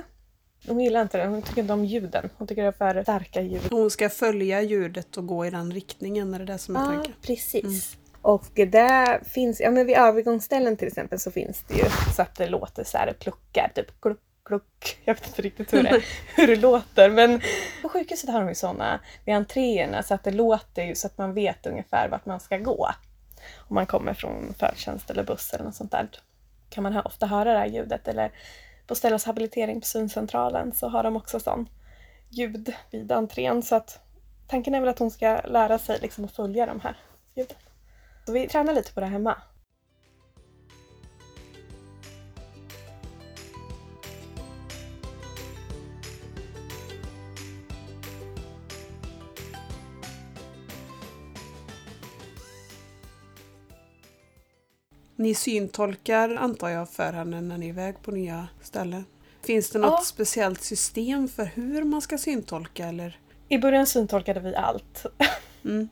[0.67, 2.29] Hon gillar inte den, hon tycker inte om ljuden.
[2.37, 3.61] Hon tycker det är för starka ljud.
[3.69, 6.85] Hon ska följa ljudet och gå i den riktningen, är det det som är Ja,
[6.85, 7.13] tanken?
[7.21, 7.97] precis.
[8.21, 11.83] Och det finns, ja men vid övergångsställen till exempel så finns det ju
[12.15, 14.99] så att det låter så här och kluckar, typ kluck, kluck.
[15.05, 16.01] Jag vet inte riktigt hur det,
[16.35, 17.41] hur det låter men
[17.81, 21.17] på sjukhuset har de ju sådana vid entréerna så att det låter ju så att
[21.17, 22.89] man vet ungefär vart man ska gå.
[23.57, 26.09] Om man kommer från färdtjänst eller buss eller något sånt där.
[26.69, 28.31] Kan man ofta höra det här ljudet eller
[28.87, 31.69] på Stellas habilitering på syncentralen så har de också sån
[32.29, 33.99] ljud vid entrén så att
[34.47, 36.97] tanken är väl att hon ska lära sig liksom att följa de här
[37.35, 37.57] ljuden.
[38.25, 39.41] Så vi tränar lite på det hemma.
[55.19, 59.05] Ni syntolkar antar jag för henne när ni är iväg på nya ställen.
[59.45, 60.03] Finns det något Ja.
[60.05, 63.19] speciellt system för hur man ska syntolka eller?
[63.49, 65.05] I början syntolkade vi allt.
[65.65, 65.89] Mm.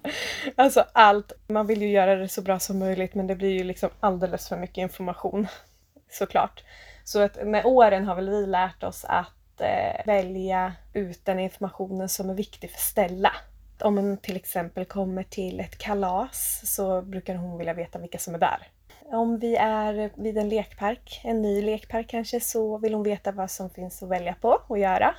[0.55, 1.31] Alltså allt.
[1.47, 4.49] Man vill ju göra det så bra som möjligt men det blir ju liksom alldeles
[4.49, 5.47] för mycket information.
[6.11, 6.63] Såklart.
[7.03, 12.09] Så att med åren har väl vi lärt oss att eh, välja ut den informationen
[12.09, 13.31] som är viktig för Stella.
[13.79, 18.35] Om man till exempel kommer till ett kalas så brukar hon vilja veta vilka som
[18.35, 18.67] är där.
[19.11, 23.51] Om vi är vid en lekpark, en ny lekpark kanske, så vill hon veta vad
[23.51, 25.15] som finns att välja på och göra.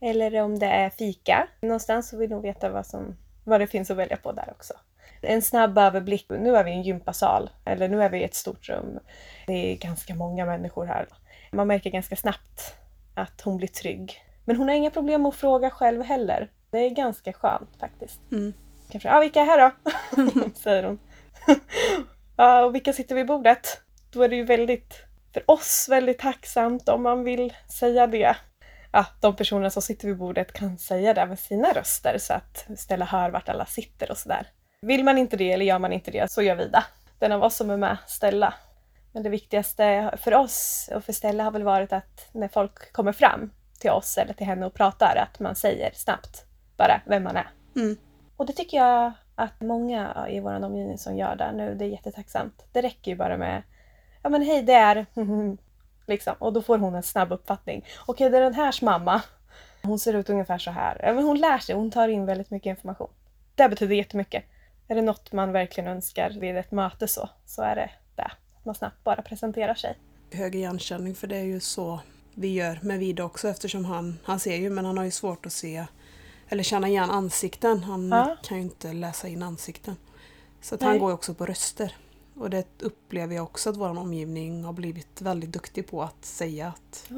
[0.00, 3.90] Eller om det är fika någonstans så vill hon veta vad, som, vad det finns
[3.90, 4.74] att välja på där också.
[5.22, 6.26] En snabb överblick.
[6.28, 8.98] Nu är vi i en gympasal, eller nu är vi i ett stort rum.
[9.46, 11.06] Det är ganska många människor här.
[11.52, 12.74] Man märker ganska snabbt
[13.14, 14.24] att hon blir trygg.
[14.44, 16.50] Men hon har inga problem att fråga själv heller.
[16.70, 18.20] Det är ganska skönt faktiskt.
[18.32, 18.52] Mm.
[18.90, 19.70] Kanske, ja vilka är här då?
[20.54, 20.98] säger hon.
[22.40, 23.80] Ja, och vilka sitter vid bordet?
[24.10, 28.36] Då är det ju väldigt, för oss, väldigt tacksamt om man vill säga det.
[28.92, 32.66] Ja, de personerna som sitter vid bordet kan säga det med sina röster så att
[32.76, 34.46] Stella hör vart alla sitter och sådär.
[34.82, 36.84] Vill man inte det eller gör man inte det så gör vi det.
[37.18, 38.54] Den av oss som är med, Stella.
[39.12, 43.12] Men det viktigaste för oss och för Stella har väl varit att när folk kommer
[43.12, 46.44] fram till oss eller till henne och pratar att man säger snabbt
[46.76, 47.50] bara vem man är.
[47.76, 47.96] Mm.
[48.36, 51.88] Och det tycker jag att många i vår omgivning som gör det nu, det är
[51.88, 52.64] jättetacksamt.
[52.72, 53.62] Det räcker ju bara med
[54.22, 55.06] ja men hej det är
[56.06, 56.34] liksom.
[56.38, 57.86] Och då får hon en snabb uppfattning.
[58.06, 59.22] Okej det är den härs mamma.
[59.82, 61.00] Hon ser ut ungefär så här.
[61.02, 63.10] Ja, men hon lär sig, hon tar in väldigt mycket information.
[63.54, 64.44] Det betyder jättemycket.
[64.88, 68.30] Är det något man verkligen önskar vid ett möte så, så är det det.
[68.58, 69.98] Att man snabbt bara presenterar sig.
[70.32, 72.00] Hög igenkänning för det är ju så
[72.34, 75.46] vi gör med Vida också eftersom han, han ser ju men han har ju svårt
[75.46, 75.86] att se
[76.52, 77.82] eller känna igen ansikten.
[77.84, 78.36] Han Ja.
[78.42, 79.96] kan ju inte läsa in ansikten.
[80.60, 81.96] Så han går ju också på röster.
[82.34, 86.68] Och det upplever jag också att vår omgivning har blivit väldigt duktig på att säga
[86.68, 87.10] att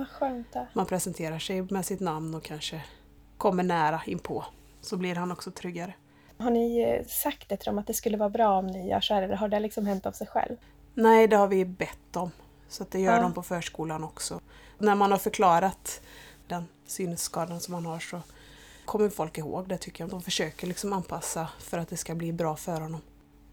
[0.72, 2.82] man presenterar sig med sitt namn och kanske
[3.38, 4.44] kommer nära inpå.
[4.80, 5.94] Så blir han också tryggare.
[6.38, 9.00] Har ni eh, sagt det till dem att det skulle vara bra om ni gör
[9.00, 10.56] så här eller har det liksom hänt av sig själv?
[10.94, 12.30] Nej, det har vi bett om.
[12.68, 13.22] Så det gör Ja.
[13.22, 14.40] de på förskolan också.
[14.78, 16.00] När man har förklarat
[16.46, 18.20] den synskadan som man har så
[18.84, 20.10] kommer folk ihåg det tycker jag.
[20.10, 23.00] De försöker liksom anpassa för att det ska bli bra för honom.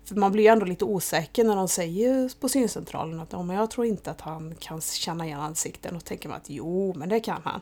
[0.05, 3.55] För man blir ju ändå lite osäker när de säger på syncentralen att "Ja, men
[3.55, 5.95] jag tror inte att han kan känna igen ansikten.
[5.95, 7.61] Och tänker man att jo, men det kan han.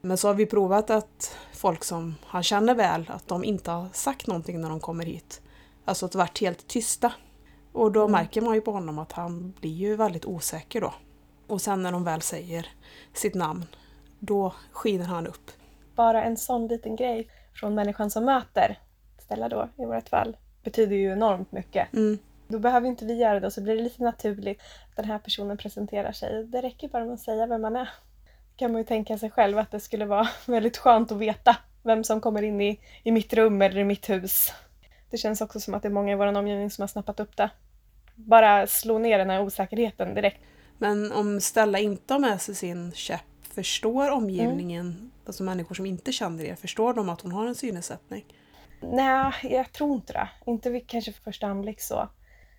[0.00, 3.88] Men så har vi provat att folk som han känner väl, att de inte har
[3.92, 5.40] sagt någonting när de kommer hit.
[5.84, 7.12] Alltså att det varit helt tysta.
[7.72, 8.12] Och då Mm.
[8.12, 10.94] märker man ju på honom att han blir ju väldigt osäker då.
[11.46, 12.68] Och sen när de väl säger
[13.14, 13.64] sitt namn,
[14.18, 15.50] då skiner han upp.
[15.96, 18.78] Bara en sån liten grej från människan som möter
[19.18, 21.92] Stella då, i vårt fall, betyder ju enormt mycket.
[21.92, 22.18] Mm.
[22.48, 25.18] Då behöver inte vi göra det och så blir det lite naturligt att den här
[25.18, 26.44] personen presenterar sig.
[26.44, 27.88] Det räcker bara med att säga vem man är.
[28.56, 32.04] kan man ju tänka sig själv att det skulle vara väldigt skönt att veta vem
[32.04, 34.52] som kommer in i, i mitt rum eller i mitt hus.
[35.10, 37.36] Det känns också som att det är många i vår omgivning som har snappat upp
[37.36, 37.50] det.
[38.14, 40.40] Bara slå ner den här osäkerheten direkt.
[40.78, 43.20] Men om Stella inte har med sig sin käpp,
[43.56, 48.24] förstår omgivningen, alltså människor som inte känner er, förstår de att hon har en synnedsättning?
[48.80, 50.28] Nej, jag tror inte det.
[50.46, 52.08] Inte vid kanske för första anblick så.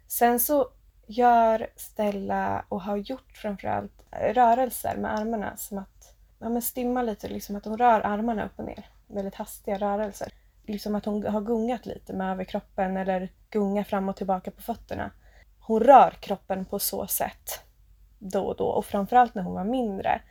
[0.07, 0.67] Sen så
[1.07, 7.27] gör Stella, och har gjort framförallt, rörelser med armarna som att ja, men stimma lite,
[7.27, 8.89] liksom att hon rör armarna upp och ner.
[9.07, 10.33] Väldigt hastiga rörelser.
[10.65, 15.12] Liksom att hon har gungat lite med överkroppen eller gunga fram och tillbaka på fötterna.
[15.60, 17.62] Hon rör kroppen på så sätt
[18.19, 20.21] då och då och framförallt när hon var mindre.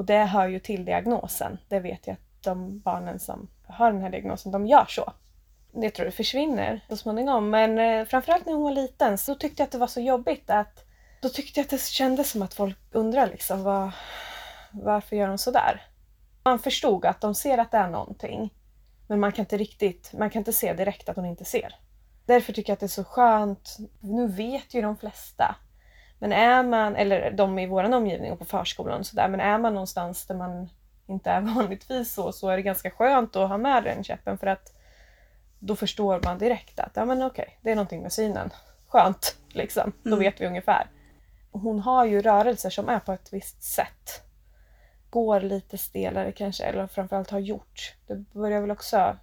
[0.00, 1.58] Och det hör ju till diagnosen.
[1.68, 5.12] Det vet jag att de barnen som har den här diagnosen, de gör så.
[5.72, 7.50] Jag tror det försvinner så småningom.
[7.50, 10.50] Men eh, framförallt när hon var liten så tyckte jag att det var så jobbigt
[10.50, 10.84] att
[11.22, 13.90] då tyckte jag att det kändes som att folk undrar liksom vad,
[14.70, 15.82] varför gör hon sådär?
[16.44, 18.54] Man förstod att de ser att det är någonting.
[19.06, 21.74] Men man kan inte riktigt, man kan inte se direkt att hon inte ser.
[22.26, 23.76] Därför tycker jag att det är så skönt.
[24.00, 25.56] Nu vet ju de flesta.
[26.22, 29.58] Men är man, eller de i vår omgivning och på förskolan och sådär, men är
[29.58, 30.68] man någonstans där man
[31.06, 34.46] inte är vanligtvis så, så är det ganska skönt att ha med den käppen för
[34.46, 34.72] att
[35.58, 38.50] då förstår man direkt att ja men okej, det är någonting med synen.
[38.88, 39.92] Skönt, liksom.
[40.02, 40.18] Då Mm.
[40.18, 40.86] vet vi ungefär.
[41.52, 44.22] Hon har ju rörelser som är på ett visst sätt.
[45.10, 47.94] Går lite stelare kanske, eller framförallt har gjort.
[48.06, 49.16] Det börjar väl också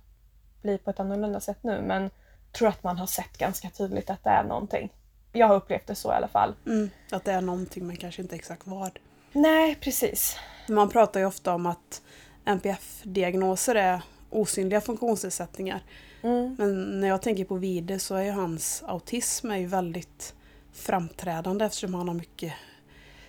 [0.61, 2.09] bli på ett annorlunda sätt nu, men
[2.51, 4.93] tror att man har sett ganska tydligt att det är någonting.
[5.33, 6.55] Jag har upplevt det så i alla fall.
[6.65, 6.89] Mm.
[7.11, 8.99] Att det är någonting men kanske inte exakt vad.
[9.31, 10.37] Nej, precis.
[10.69, 12.01] Man pratar ju ofta om att
[12.45, 15.81] NPF-diagnoser är osynliga funktionsnedsättningar.
[16.21, 16.55] Mm.
[16.59, 20.33] Men när jag tänker på Vide så är ju hans autism är ju väldigt
[20.73, 22.53] framträdande eftersom han har mycket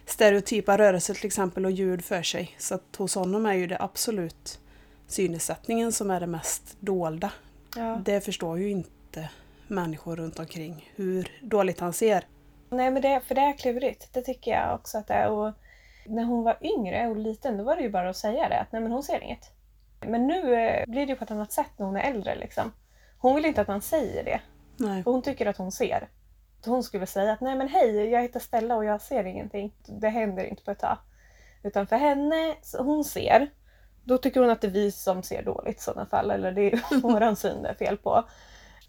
[0.06, 2.56] stereotypa rörelser till exempel och ljud för sig.
[2.58, 4.60] Så att hos honom är ju det absolut
[5.06, 7.32] synnedsättningen som är det mest dolda.
[7.76, 8.02] Ja.
[8.04, 9.28] Det förstår ju inte
[9.70, 12.24] människor runt omkring hur dåligt han ser.
[12.70, 14.08] Nej, men det, för det är klurigt.
[14.12, 15.30] Det tycker jag också att det är.
[15.30, 15.52] Och
[16.06, 18.60] när hon var yngre och liten, då var det ju bara att säga det.
[18.60, 19.50] Att nej, men hon ser inget.
[20.00, 22.34] Men nu eh, blir det ju på ett annat sätt när hon är äldre.
[22.34, 22.72] Liksom.
[23.18, 24.40] Hon vill inte att man säger det.
[24.76, 25.02] Nej.
[25.02, 26.08] För hon tycker att hon ser.
[26.64, 29.72] Hon skulle säga att nej men hej, jag heter Stella och jag ser ingenting.
[29.86, 30.98] Det händer inte på ett tag.
[31.62, 33.50] Utan för henne, hon ser.
[34.04, 36.30] Då tycker hon att det är vi som ser dåligt i sådana fall.
[36.30, 38.24] Eller det är våran syn det är fel på.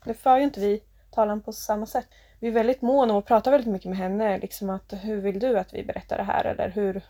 [0.06, 2.08] Nu för ju inte vi talan på samma sätt.
[2.40, 4.38] Vi är väldigt måna och pratar väldigt mycket med henne.
[4.38, 6.46] Liksom att hur vill du att vi berättar det här?
[6.46, 7.02] Eller hur...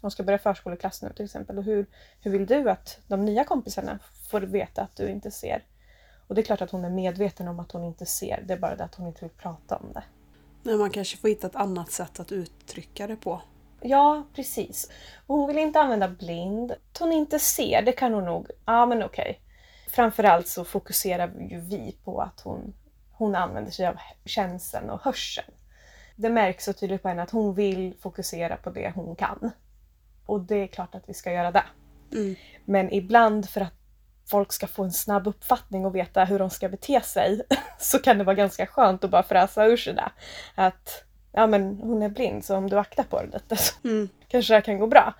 [0.00, 1.58] Hon ska börja förskoleklass nu till exempel.
[1.58, 1.86] Och hur,
[2.20, 3.98] hur vill du att de nya kompisarna
[4.30, 5.64] får veta att du inte ser?
[6.26, 8.42] Och det är klart att hon är medveten om att hon inte ser.
[8.46, 10.02] Det är bara det att hon inte vill prata om det.
[10.62, 13.42] Nej, man kanske får hitta ett annat sätt att uttrycka det på.
[13.80, 14.90] Ja, precis.
[15.26, 16.72] Hon vill inte använda blind.
[16.72, 18.50] Att hon inte ser, det kan hon nog.
[18.66, 19.40] Ja, men okej.
[19.92, 22.74] Framförallt så fokuserar ju vi på att hon,
[23.12, 25.52] hon använder sig av känseln och hörseln.
[26.16, 29.50] Det märks så tydligt på henne att hon vill fokusera på det hon kan.
[30.26, 31.64] Och det är klart att vi ska göra det.
[32.12, 32.36] Mm.
[32.64, 33.74] Men ibland för att
[34.30, 37.42] folk ska få en snabb uppfattning och veta hur de ska bete sig
[37.78, 40.10] så kan det vara ganska skönt att bara fräsa ur sig det.
[40.54, 44.08] Att ja men hon är blind så om du aktar på det lite så Mm.
[44.28, 45.14] kanske det kan gå bra.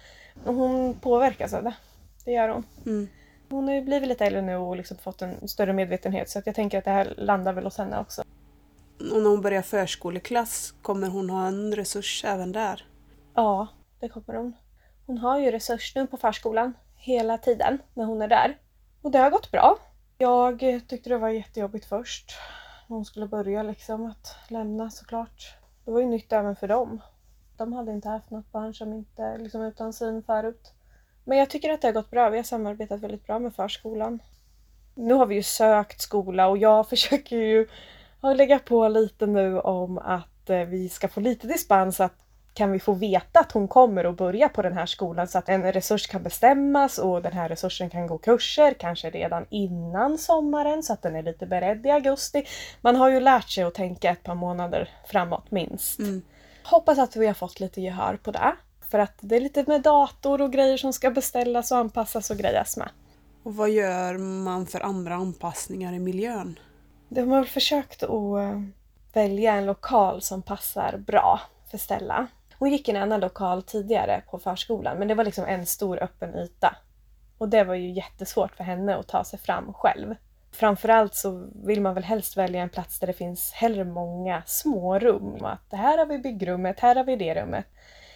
[0.44, 1.74] Och hon påverkas av det.
[2.24, 2.66] Det gör hon.
[2.86, 3.08] Mm.
[3.52, 6.46] Hon har ju blivit lite äldre nu och liksom fått en större medvetenhet så att
[6.46, 8.22] jag tänker att det här landar väl hos henne också.
[9.12, 12.86] Och när hon börjar förskoleklass kommer hon ha en resurs även där.
[13.34, 13.68] Ja,
[14.00, 14.52] det kommer hon.
[15.06, 18.58] Hon har ju resurs nu på förskolan hela tiden när hon är där.
[19.02, 19.78] Och det har gått bra.
[20.18, 22.32] Jag tyckte det var jättejobbigt först.
[22.88, 25.56] När hon skulle börja liksom att lämna såklart.
[25.84, 27.00] Det var ju nytt även för dem.
[27.56, 30.72] De hade inte haft något barn som inte liksom utan syn förut.
[31.24, 32.30] Men jag tycker att det har gått bra.
[32.30, 34.18] Vi har samarbetat väldigt bra med förskolan.
[34.94, 37.68] Nu har vi ju sökt skola och jag försöker ju
[38.36, 42.14] lägga på lite nu om att eh, vi ska få lite dispens att
[42.54, 45.48] kan vi få veta att hon kommer att börja på den här skolan så att
[45.48, 50.82] en resurs kan bestämmas och den här resursen kan gå kurser, kanske redan innan sommaren
[50.82, 52.46] så att den är lite beredd i augusti.
[52.80, 55.98] Man har ju lärt sig att tänka ett par månader framåt minst.
[55.98, 56.22] Mm.
[56.64, 58.52] Hoppas att vi har fått lite gehör på det.
[58.92, 62.36] För att det är lite med dator och grejer som ska beställas och anpassas och
[62.36, 62.88] grejas med.
[63.42, 66.58] Och vad gör man för andra anpassningar i miljön?
[67.08, 68.62] De har väl försökt att eh,
[69.12, 71.40] välja en lokal som passar bra
[71.70, 72.26] för Stella.
[72.58, 76.02] Hon gick i en annan lokal tidigare på förskolan men det var liksom en stor
[76.02, 76.76] öppen yta.
[77.38, 80.14] Och det var ju jättesvårt för henne att ta sig fram själv.
[80.50, 84.98] Framförallt så vill man väl helst välja en plats där det finns hellre många små
[84.98, 85.44] rum.
[85.44, 87.66] Att här har vi byggrummet, här har vi det rummet.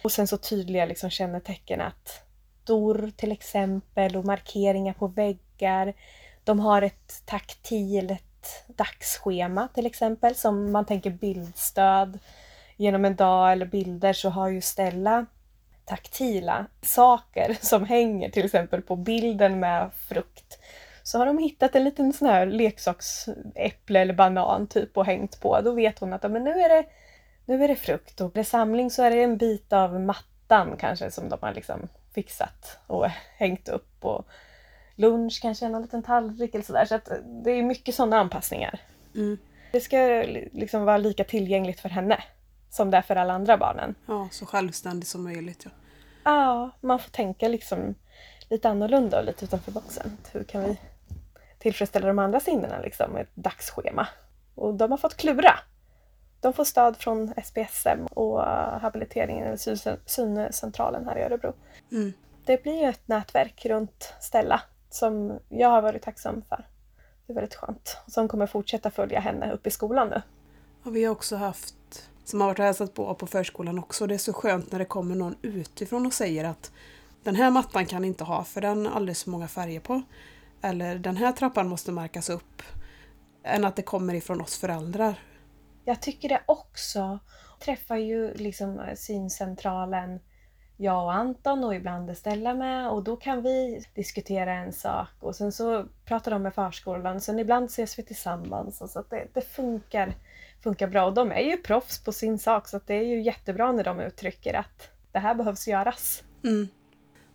[0.07, 2.23] Och sen så tydliga liksom kännetecken att
[2.63, 5.93] dörr till exempel och markeringar på väggar.
[6.43, 12.19] De har ett taktilt dagsschema till exempel som man tänker bildstöd.
[12.77, 15.25] Genom en dag eller bilder så har ju Stella
[15.85, 20.59] taktila saker som hänger till exempel på bilden med frukt.
[21.03, 25.61] Så har de hittat en liten sån här leksaksäpple eller banan typ och hängt på.
[25.61, 26.85] Då vet hon att men nu, är det,
[27.47, 31.11] nu är det frukt och vid samling så är det en bit av mattan kanske
[31.11, 33.05] som de har liksom fixat och
[33.37, 34.05] hängt upp.
[34.05, 34.27] Och
[34.95, 36.85] lunch kanske en liten tallrik eller sådär.
[36.85, 38.79] Så att det är mycket sådana anpassningar.
[39.15, 39.37] Mm.
[39.71, 39.97] Det ska
[40.51, 42.23] liksom vara lika tillgängligt för henne
[42.69, 43.95] som det är för alla andra barnen.
[44.05, 45.61] Ja, så självständig som möjligt.
[45.65, 45.71] Ja.
[46.23, 47.95] Ja, man får tänka liksom
[48.49, 50.17] lite annorlunda och lite utanför boxen.
[50.31, 50.79] Hur kan vi
[51.59, 54.07] tillfredsställa de andra sinnena liksom ett dagsschema?
[54.55, 55.59] Och de har fått klura.
[56.41, 58.41] De får stöd från SPSM och
[58.81, 61.53] habiliteringen eller syncentralen här i Örebro.
[61.91, 62.13] Mm.
[62.45, 66.67] Det blir ju ett nätverk runt Stella som jag har varit tacksam för.
[67.25, 67.97] Det är väldigt skönt.
[68.07, 70.21] Som kommer fortsätta följa henne upp i skolan nu.
[70.83, 71.75] Och vi har också haft
[72.23, 74.07] som har varit och hälsat på på förskolan också.
[74.07, 76.71] Det är så skönt när det kommer någon utifrån och säger att
[77.23, 80.01] den här mattan kan ni inte ha för den har alldeles för många färger på.
[80.61, 82.61] Eller den här trappan måste märkas upp.
[83.43, 85.19] Än att det kommer ifrån oss föräldrar.
[85.87, 86.99] Jag tycker det också.
[86.99, 90.19] Jag träffar ju liksom syncentralen
[90.77, 95.35] jag och Anton och ibland Stella med och då kan vi diskutera en sak och
[95.35, 97.21] sen så pratar de med förskolan.
[97.21, 98.91] Sen ibland ses vi tillsammans.
[98.93, 100.13] Så att det, det funkar
[100.63, 101.05] funkar bra.
[101.05, 103.99] Och de är ju proffs på sin sak så det är ju jättebra när de
[103.99, 106.23] uttrycker att det här behövs göras.
[106.43, 106.67] Mm.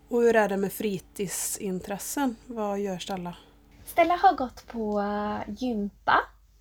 [0.09, 2.35] Och hur är det med fritidsintressen?
[2.47, 3.35] Vad gör Stella?
[3.85, 6.19] Stella har gått på eh, gympa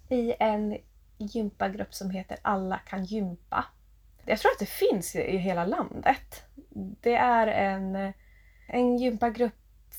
[0.09, 0.78] i en
[1.27, 3.64] gympagrupp som heter Alla kan gympa.
[4.27, 6.45] Jag tror att det finns i hela landet.
[7.01, 8.12] Det är en,
[8.68, 9.55] en gympagrupp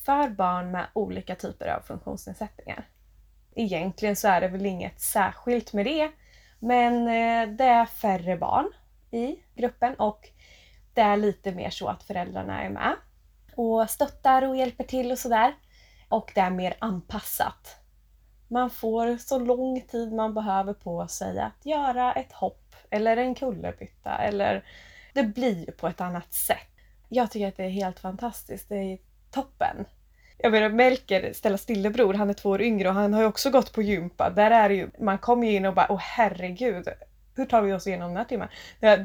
[0.06, 2.88] för barn med olika typer av funktionsnedsättningar.
[3.56, 6.12] Egentligen så är det väl inget särskilt med det,
[6.60, 8.70] men eh, det är färre barn
[9.12, 10.30] i gruppen och
[10.94, 12.96] det är lite mer så att föräldrarna är med
[13.56, 15.56] och stöttar och hjälper till och sådär.
[16.10, 17.83] Och det är mer anpassat.
[18.54, 23.36] Man får så lång tid man behöver på sig att göra ett hopp eller en
[23.36, 24.66] kullerbytta eller
[25.14, 26.58] det blir på ett annat sätt.
[27.10, 28.70] Jag tycker att det är helt fantastiskt.
[28.70, 28.98] Det är
[29.32, 29.86] toppen.
[30.38, 33.50] Jag menar Melker, Stellas stillebror, han är två år yngre och han har ju också
[33.50, 34.30] gått på gympa.
[34.30, 36.88] Där är det ju, man kommer ju in och bara åh herregud,
[37.36, 38.48] hur tar vi oss igenom den här timmen?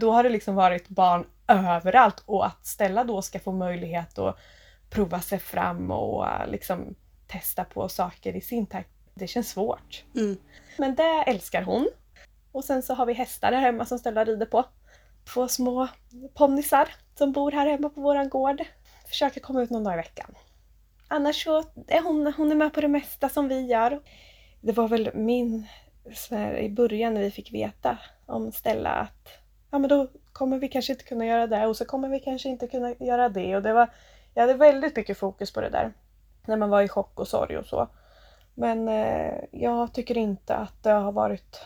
[0.01, 4.39] Då har det liksom varit barn överallt och att Stella då ska få möjlighet att
[4.91, 6.95] prova sig fram och liksom
[7.27, 10.05] testa på saker i sin takt, det känns svårt.
[10.15, 10.37] Mm.
[10.77, 11.89] Men det älskar hon.
[12.53, 14.65] Och sen så har vi hästar där hemma som Stella rider på.
[15.35, 15.89] Två små
[16.35, 18.65] ponnysar som bor här hemma på våran gård.
[19.09, 20.35] Försöker komma ut någon dag i veckan
[21.09, 24.01] annars så är hon, hon är med på det mesta som vi gör.
[24.61, 25.67] Det var väl min,
[26.31, 29.29] här, i början när vi fick veta om Stella att
[29.71, 32.49] ja men då kommer vi kanske inte kunna göra det och så kommer vi kanske
[32.49, 33.57] inte kunna göra det.
[33.57, 33.91] Och det var,
[34.35, 35.93] jag hade väldigt mycket fokus på det där.
[36.47, 37.89] När man var i chock och sorg och så.
[38.59, 41.61] Men eh, jag tycker inte att det har varit...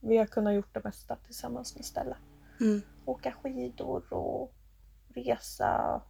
[0.00, 2.16] Vi har kunnat gjort det mesta tillsammans med Stella.
[2.60, 2.82] Mm.
[3.04, 4.52] Åka skidor och
[5.14, 6.00] resa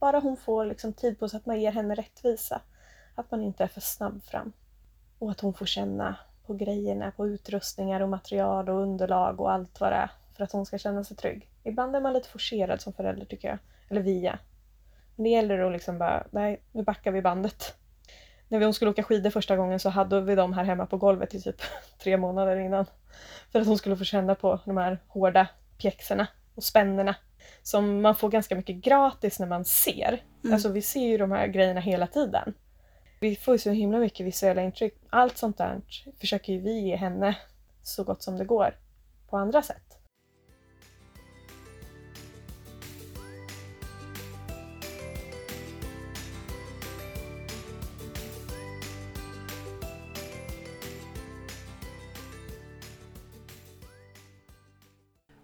[0.00, 2.60] bara hon får liksom tid på sig att man ger henne rättvisa.
[3.14, 4.52] Att man inte är för snabb fram.
[5.18, 6.16] Och att hon får känna
[6.46, 10.10] på grejerna, på utrustningar och material och underlag och allt vad det är.
[10.36, 11.50] För att hon ska känna sig trygg.
[11.64, 13.58] Ibland är man lite forcerad som förälder tycker jag.
[13.88, 14.38] Eller vi är.
[15.16, 17.79] Men det gäller att liksom bara, nej nu backar vi bandet.
[18.50, 21.34] När hon skulle åka skidor första gången så hade vi dem här hemma på golvet
[21.34, 21.62] i typ
[22.02, 22.86] tre månader innan.
[23.52, 25.48] För att hon skulle få känna på de här hårda
[25.78, 27.14] pjäxorna och spännerna
[27.62, 30.22] som man får ganska mycket gratis när man ser.
[30.44, 30.54] Mm.
[30.54, 32.54] Alltså vi ser ju de här grejerna hela tiden.
[33.20, 34.94] Vi får ju så himla mycket visuella intryck.
[35.10, 35.80] Allt sånt där
[36.20, 37.36] försöker ju vi ge henne
[37.82, 38.74] så gott som det går
[39.28, 39.99] på andra sätt.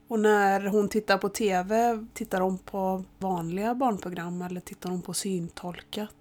[0.09, 5.15] Och när hon tittar på TV, tittar hon på vanliga barnprogram eller tittar hon på
[5.15, 6.15] syntolkat?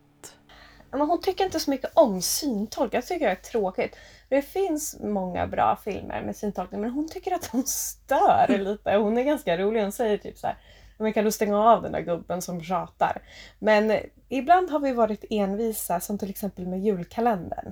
[0.91, 3.95] Men hon tycker inte så mycket om syntolkat, det tycker det är tråkigt.
[4.29, 8.95] Det finns många bra filmer med syntolkning men hon tycker att de stör lite.
[8.95, 9.81] Hon är ganska rolig.
[9.81, 10.57] Hon säger typ så här
[10.97, 13.21] men kan du stänga av den där gubben som tjatar?
[13.59, 17.71] Men ibland har vi varit envisa som till exempel med julkalendern.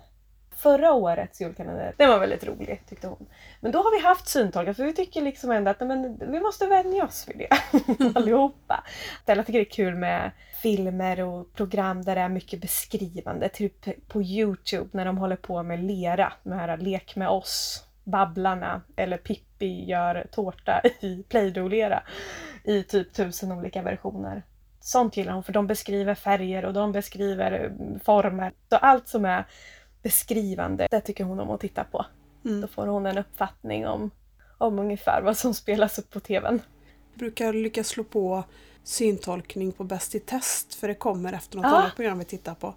[0.57, 3.25] Förra årets julkalender, den var väldigt rolig tyckte hon.
[3.59, 6.67] Men då har vi haft syntolkar för vi tycker liksom ändå att men, vi måste
[6.67, 7.57] vänja oss vid det
[8.15, 8.83] allihopa.
[9.21, 10.31] Stella tycker det är kul med
[10.61, 13.49] filmer och program där det är mycket beskrivande.
[13.49, 18.81] Typ på Youtube när de håller på med lera, med här Lek med oss, Babblarna
[18.95, 22.03] eller Pippi gör tårta i Play-Doh-lera
[22.63, 24.43] i typ tusen olika versioner.
[24.79, 27.73] Sånt gillar hon för de beskriver färger och de beskriver
[28.03, 28.51] former.
[28.69, 29.45] Så allt som är
[30.03, 32.05] beskrivande, det tycker hon om att titta på.
[32.45, 32.61] Mm.
[32.61, 34.11] Då får hon en uppfattning om,
[34.57, 36.61] om ungefär vad som spelas upp på TVn.
[37.11, 38.43] Jag brukar lyckas slå på
[38.83, 41.75] syntolkning på Bäst i test för det kommer efter något ah.
[41.75, 42.73] annat program vi tittar på.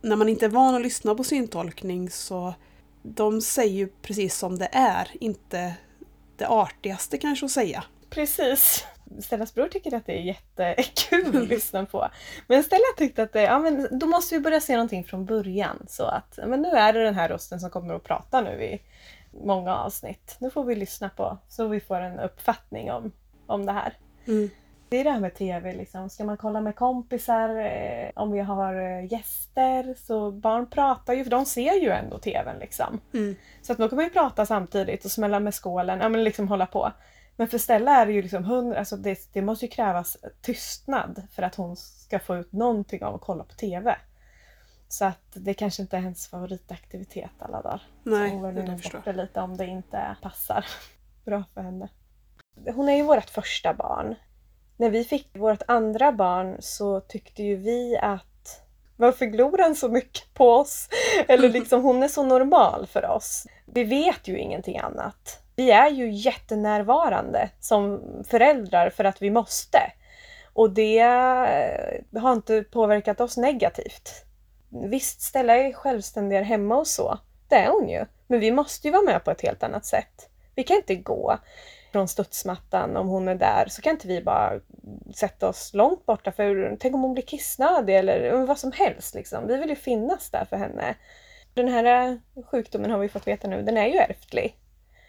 [0.00, 2.54] När man inte är van att lyssna på syntolkning så
[3.02, 5.74] de säger ju precis som det är, inte
[6.36, 7.84] det artigaste kanske att säga.
[8.10, 8.84] Precis.
[9.20, 12.08] Stellas bror tycker att det är jättekul att lyssna på.
[12.46, 15.86] Men Stella tyckte att det, ja, men då måste vi börja se någonting från början.
[15.88, 18.82] Så att men nu är det den här rösten som kommer att prata nu i
[19.44, 20.36] många avsnitt.
[20.38, 23.12] Nu får vi lyssna på så vi får en uppfattning om,
[23.46, 23.96] om det här.
[24.26, 24.50] Mm.
[24.92, 26.10] Det är det här med TV, liksom.
[26.10, 31.24] ska man kolla med kompisar, eh, om vi har eh, gäster, så barn pratar ju,
[31.24, 33.00] för de ser ju ändå TVn liksom.
[33.14, 33.36] Mm.
[33.62, 36.48] Så att då kan man ju prata samtidigt och smälla med skålen, ja men liksom
[36.48, 36.92] hålla på.
[37.36, 41.22] Men för Stella är det ju liksom hundra, alltså det, det måste ju krävas tystnad
[41.32, 43.96] för att hon ska få ut någonting av att kolla på TV.
[44.88, 47.82] Så att det kanske inte är hennes favoritaktivitet alla dagar.
[48.02, 50.66] Nej, så hon nog bort det lite om det inte passar
[51.24, 51.88] bra för henne.
[52.74, 54.14] Hon är ju vårt första barn.
[54.76, 58.62] När vi fick vårt andra barn så tyckte ju vi att
[58.96, 60.88] varför glor han så mycket på oss?
[61.28, 63.46] Eller liksom hon är så normal för oss.
[63.66, 69.78] Vi vet ju ingenting annat vi är ju jättenärvarande som föräldrar för att vi måste.
[70.52, 74.24] Och det eh, har inte påverkat oss negativt.
[74.68, 77.18] Visst, Stella är självständigare hemma och så.
[77.48, 78.04] Det är hon ju.
[78.26, 80.28] Men vi måste ju vara med på ett helt annat sätt.
[80.54, 81.38] Vi kan inte gå
[81.92, 84.60] från studsmattan om hon är där så kan inte vi bara
[85.14, 89.14] sätta oss långt borta för tänk om hon blir kissnödig eller vad som helst.
[89.14, 89.46] Liksom.
[89.46, 90.94] Vi vill ju finnas där för henne.
[91.54, 94.56] Den här eh, sjukdomen har vi fått veta nu, den är ju ärftlig.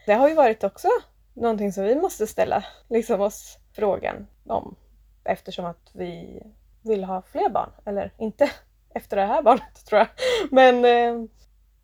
[0.06, 0.88] Det har ju varit också
[1.34, 4.76] någonting som vi måste ställa liksom oss frågan om
[5.24, 6.44] eftersom att vi
[6.82, 7.70] vill ha fler barn.
[7.86, 8.52] Eller inte
[8.90, 10.08] efter det här barnet tror jag.
[10.52, 11.30] Men eh,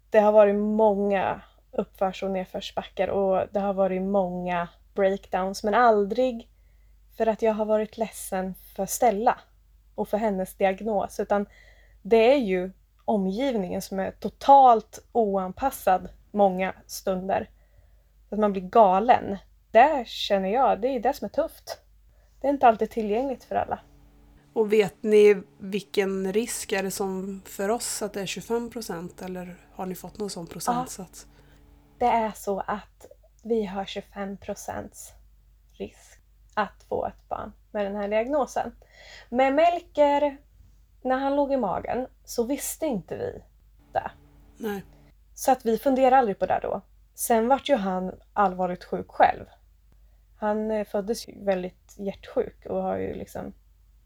[0.10, 1.42] det har varit många
[1.72, 6.50] uppförs och nedförsbackar och det har varit många breakdowns men aldrig
[7.18, 9.40] för att jag har varit ledsen för Stella
[9.96, 11.46] och för hennes diagnos utan
[12.02, 12.72] det är ju
[13.06, 17.50] omgivningen som är totalt oanpassad många stunder
[18.30, 19.38] att man blir galen.
[19.72, 21.82] Det känner jag, det är det som är tufft.
[22.42, 23.80] Det är inte alltid tillgängligt för alla.
[24.54, 29.22] Och vet ni vilken risk är det som för oss att det är 25 procent
[29.22, 31.28] eller har ni fått någon sån procentsats?
[31.30, 31.36] Ja,
[32.00, 33.06] det är så att
[33.44, 35.14] vi har 25 procents
[35.72, 36.22] risk
[36.54, 38.72] att få ett barn med den här diagnosen.
[39.30, 40.38] Med Melker,
[41.02, 43.44] när han låg i magen, så visste inte vi
[43.94, 44.12] det.
[44.58, 44.84] Nej.
[45.34, 46.82] Så att vi funderade aldrig på det då.
[47.20, 49.46] Sen vart ju han allvarligt sjuk själv.
[50.38, 53.54] Han eh, föddes ju väldigt hjärtsjuk och har ju liksom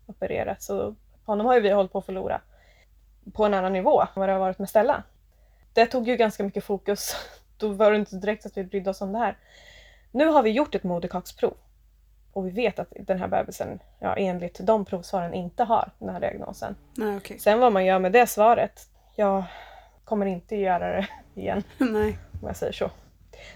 [0.05, 0.65] opererats.
[0.65, 0.95] Så
[1.25, 2.41] honom har ju vi hållit på att förlora
[3.33, 5.03] på en annan nivå än vad det har varit med Stella.
[5.73, 7.15] Det tog ju ganska mycket fokus.
[7.57, 9.37] Då var det inte direkt att vi brydde oss om det här.
[10.11, 11.53] Nu har vi gjort ett moderkaksprov
[12.31, 16.19] och vi vet att den här bebisen, ja, enligt de provsvaren, inte har den här
[16.19, 16.75] diagnosen.
[16.97, 17.37] Nej, okay.
[17.39, 19.43] Sen vad man gör med det svaret, jag
[20.03, 21.07] kommer inte göra det
[21.41, 21.63] igen.
[21.77, 22.17] Nej.
[22.41, 22.91] Om jag säger så.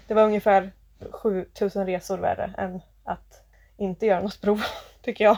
[0.06, 0.72] Det var ungefär
[1.10, 3.42] 7000 resor värre än att
[3.76, 4.62] inte göra något prov,
[5.02, 5.36] tycker jag.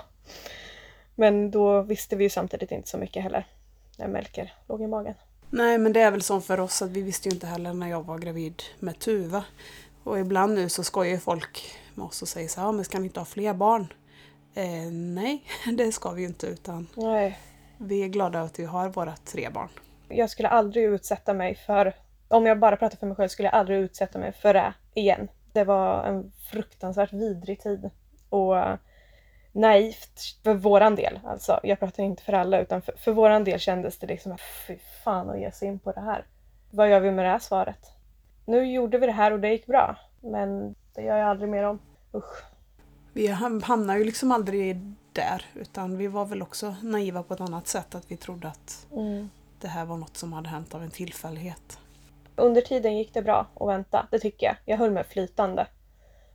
[1.14, 3.46] Men då visste vi ju samtidigt inte så mycket heller
[3.98, 5.14] när Melker låg i magen.
[5.50, 7.90] Nej, men det är väl som för oss att vi visste ju inte heller när
[7.90, 9.44] jag var gravid med Tuva.
[10.04, 13.06] Och ibland nu så skojar folk med oss och säger så här, men ska ni
[13.06, 13.92] inte ha fler barn?
[14.54, 15.44] Eh, nej,
[15.76, 17.38] det ska vi ju inte utan nej.
[17.78, 19.68] vi är glada att vi har våra tre barn.
[20.08, 21.94] Jag skulle aldrig utsätta mig för
[22.30, 25.28] om jag bara pratar för mig själv skulle jag aldrig utsätta mig för det igen.
[25.52, 27.90] Det var en fruktansvärt vidrig tid.
[28.28, 28.56] Och
[29.52, 31.20] naivt för våran del.
[31.24, 34.40] Alltså, jag pratar inte för alla utan för, för våran del kändes det liksom att
[34.66, 36.26] fy fan att ge sig in på det här.
[36.70, 37.86] Vad gör vi med det här svaret?
[38.46, 39.96] Nu gjorde vi det här och det gick bra.
[40.20, 41.78] Men det gör jag aldrig mer om.
[42.14, 42.44] Usch.
[43.12, 47.40] Vi ham- hamnar ju liksom aldrig där utan vi var väl också naiva på ett
[47.40, 48.86] annat sätt att vi trodde att
[49.60, 51.78] det här var något som hade hänt av en tillfällighet.
[52.40, 54.56] Under tiden gick det bra att vänta, det tycker jag.
[54.64, 55.66] Jag höll mig flytande.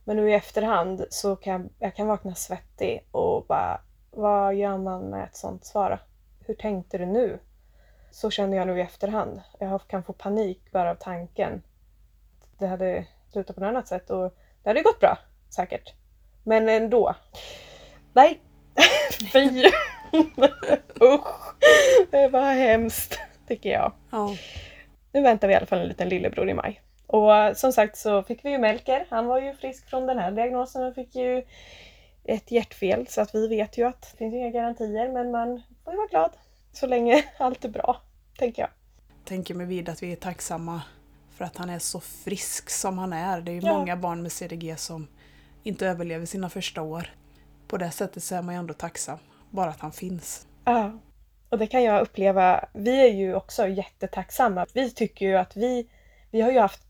[0.04, 3.80] Men nu i efterhand så kan jag, jag kan vakna svettig och bara,
[4.10, 5.98] vad gör man med ett sånt svar?
[6.46, 7.38] Hur tänkte du nu?
[8.10, 9.40] Så känner jag nu i efterhand.
[9.58, 11.62] Jag kan få panik bara av tanken.
[12.58, 15.18] Det hade slutat på något annat sätt och det hade gått bra,
[15.50, 15.94] säkert.
[16.42, 17.14] Men ändå.
[18.12, 18.40] Nej,
[19.32, 19.48] fy!
[21.00, 21.54] Usch!
[22.10, 23.92] Det var hemskt, tycker jag.
[24.10, 24.34] Ja,
[25.16, 26.80] Nu väntar vi i alla fall en liten lillebror i maj.
[27.06, 29.06] Och eh, som sagt så fick vi ju Melker.
[29.10, 31.44] Han var ju frisk från den här diagnosen och fick ju
[32.24, 33.06] ett hjärtfel.
[33.06, 36.06] Så att vi vet ju att det finns inga garantier men man får ju vara
[36.08, 36.30] glad
[36.72, 38.00] så länge allt är bra,
[38.38, 38.70] tänker jag.
[39.24, 40.82] tänker mig vid att vi är tacksamma
[41.36, 43.40] för att han är så frisk som han är.
[43.40, 43.78] Det är ju Ja.
[43.78, 45.08] många barn med CDG som
[45.62, 47.10] inte överlever sina första år.
[47.68, 49.18] På det sättet så är man ju ändå tacksam.
[49.50, 50.46] Bara att han finns.
[50.64, 50.92] Ja.
[51.56, 52.64] Och det kan jag uppleva.
[52.72, 54.66] Vi är ju också jättetacksamma.
[54.74, 55.88] Vi tycker ju att vi,
[56.30, 56.82] vi har ju haft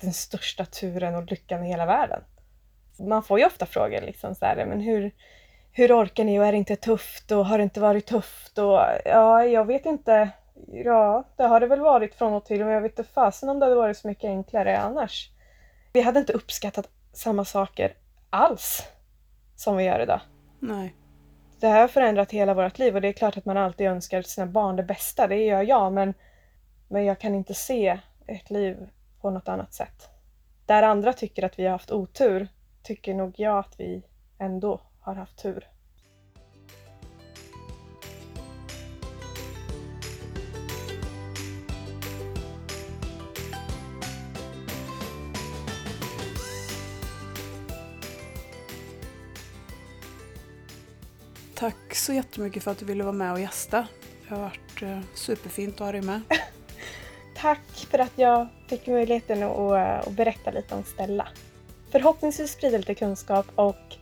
[0.00, 2.22] den största turen och lyckan i hela världen.
[2.98, 5.10] Man får ju ofta frågor liksom så här, men hur,
[5.72, 8.80] hur orkar ni och är det inte tufft och har det inte varit tufft och
[9.04, 10.30] ja, jag vet inte.
[10.68, 13.58] Ja, det har det väl varit från och till men jag vet inte fasen om
[13.58, 15.30] det hade varit så mycket enklare annars.
[15.92, 17.94] Vi hade inte uppskattat samma saker
[18.30, 18.82] alls
[19.56, 20.20] som vi gör idag
[20.60, 20.94] Nej
[21.62, 24.22] det här har förändrat hela vårt liv och det är klart att man alltid önskar
[24.22, 26.14] sina barn det bästa, det gör jag, men,
[26.88, 28.88] men jag kan inte se ett liv
[29.20, 30.08] på något annat sätt.
[30.66, 32.48] Där andra tycker att vi har haft otur,
[32.82, 34.02] tycker nog jag att vi
[34.38, 35.68] ändå har haft tur.
[51.62, 53.86] Tack så jättemycket för att du ville vara med och gästa.
[54.28, 56.20] Det har varit eh, superfint att ha dig med.
[57.36, 59.58] Tack för att jag fick möjligheten att,
[60.06, 61.28] att, berätta lite om Stella.
[61.90, 63.96] Förhoppningsvis sprida lite kunskap och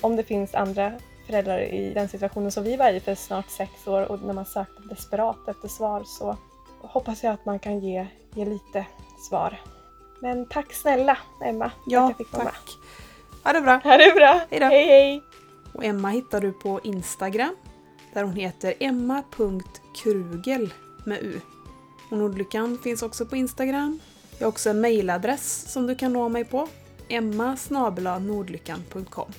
[0.00, 0.92] om det finns andra
[1.26, 4.46] föräldrar i den situationen som vi var i för snart sex år och när man
[4.46, 6.36] sökte desperat efter svar så
[6.80, 8.86] hoppas jag att man kan ge, ge lite
[9.28, 9.60] svar.
[10.20, 12.52] Men tack snälla Emma för att Ja, jag fick vara med.
[12.52, 12.70] tack.
[13.44, 13.80] Ha det bra.
[13.84, 14.40] Ha det bra!
[14.50, 14.66] Hej då.
[14.66, 14.86] hej!
[14.86, 15.31] hej.
[15.74, 17.56] Och Emma hittar du på Instagram
[18.12, 20.72] där hon heter emma.krugel
[21.04, 21.40] med U.
[22.10, 23.98] Och Nordlyckan finns också på Instagram.
[24.38, 26.68] Jag har också en mailadress som du kan nå mig på.
[27.08, 27.56] emma
[28.20, 29.32] nordlyckan.com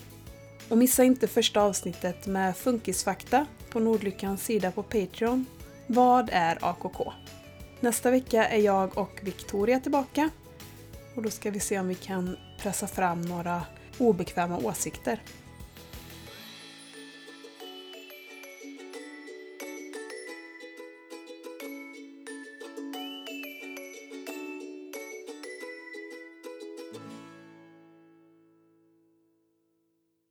[0.70, 5.46] Och missa inte första avsnittet med Funkisfakta på Nordlyckans sida på Patreon.
[5.88, 7.14] Vad är AKK?
[7.80, 10.30] Nästa vecka är jag och Victoria tillbaka.
[11.16, 13.62] Och då ska vi se om vi kan pressa fram några
[13.98, 15.22] obekväma åsikter.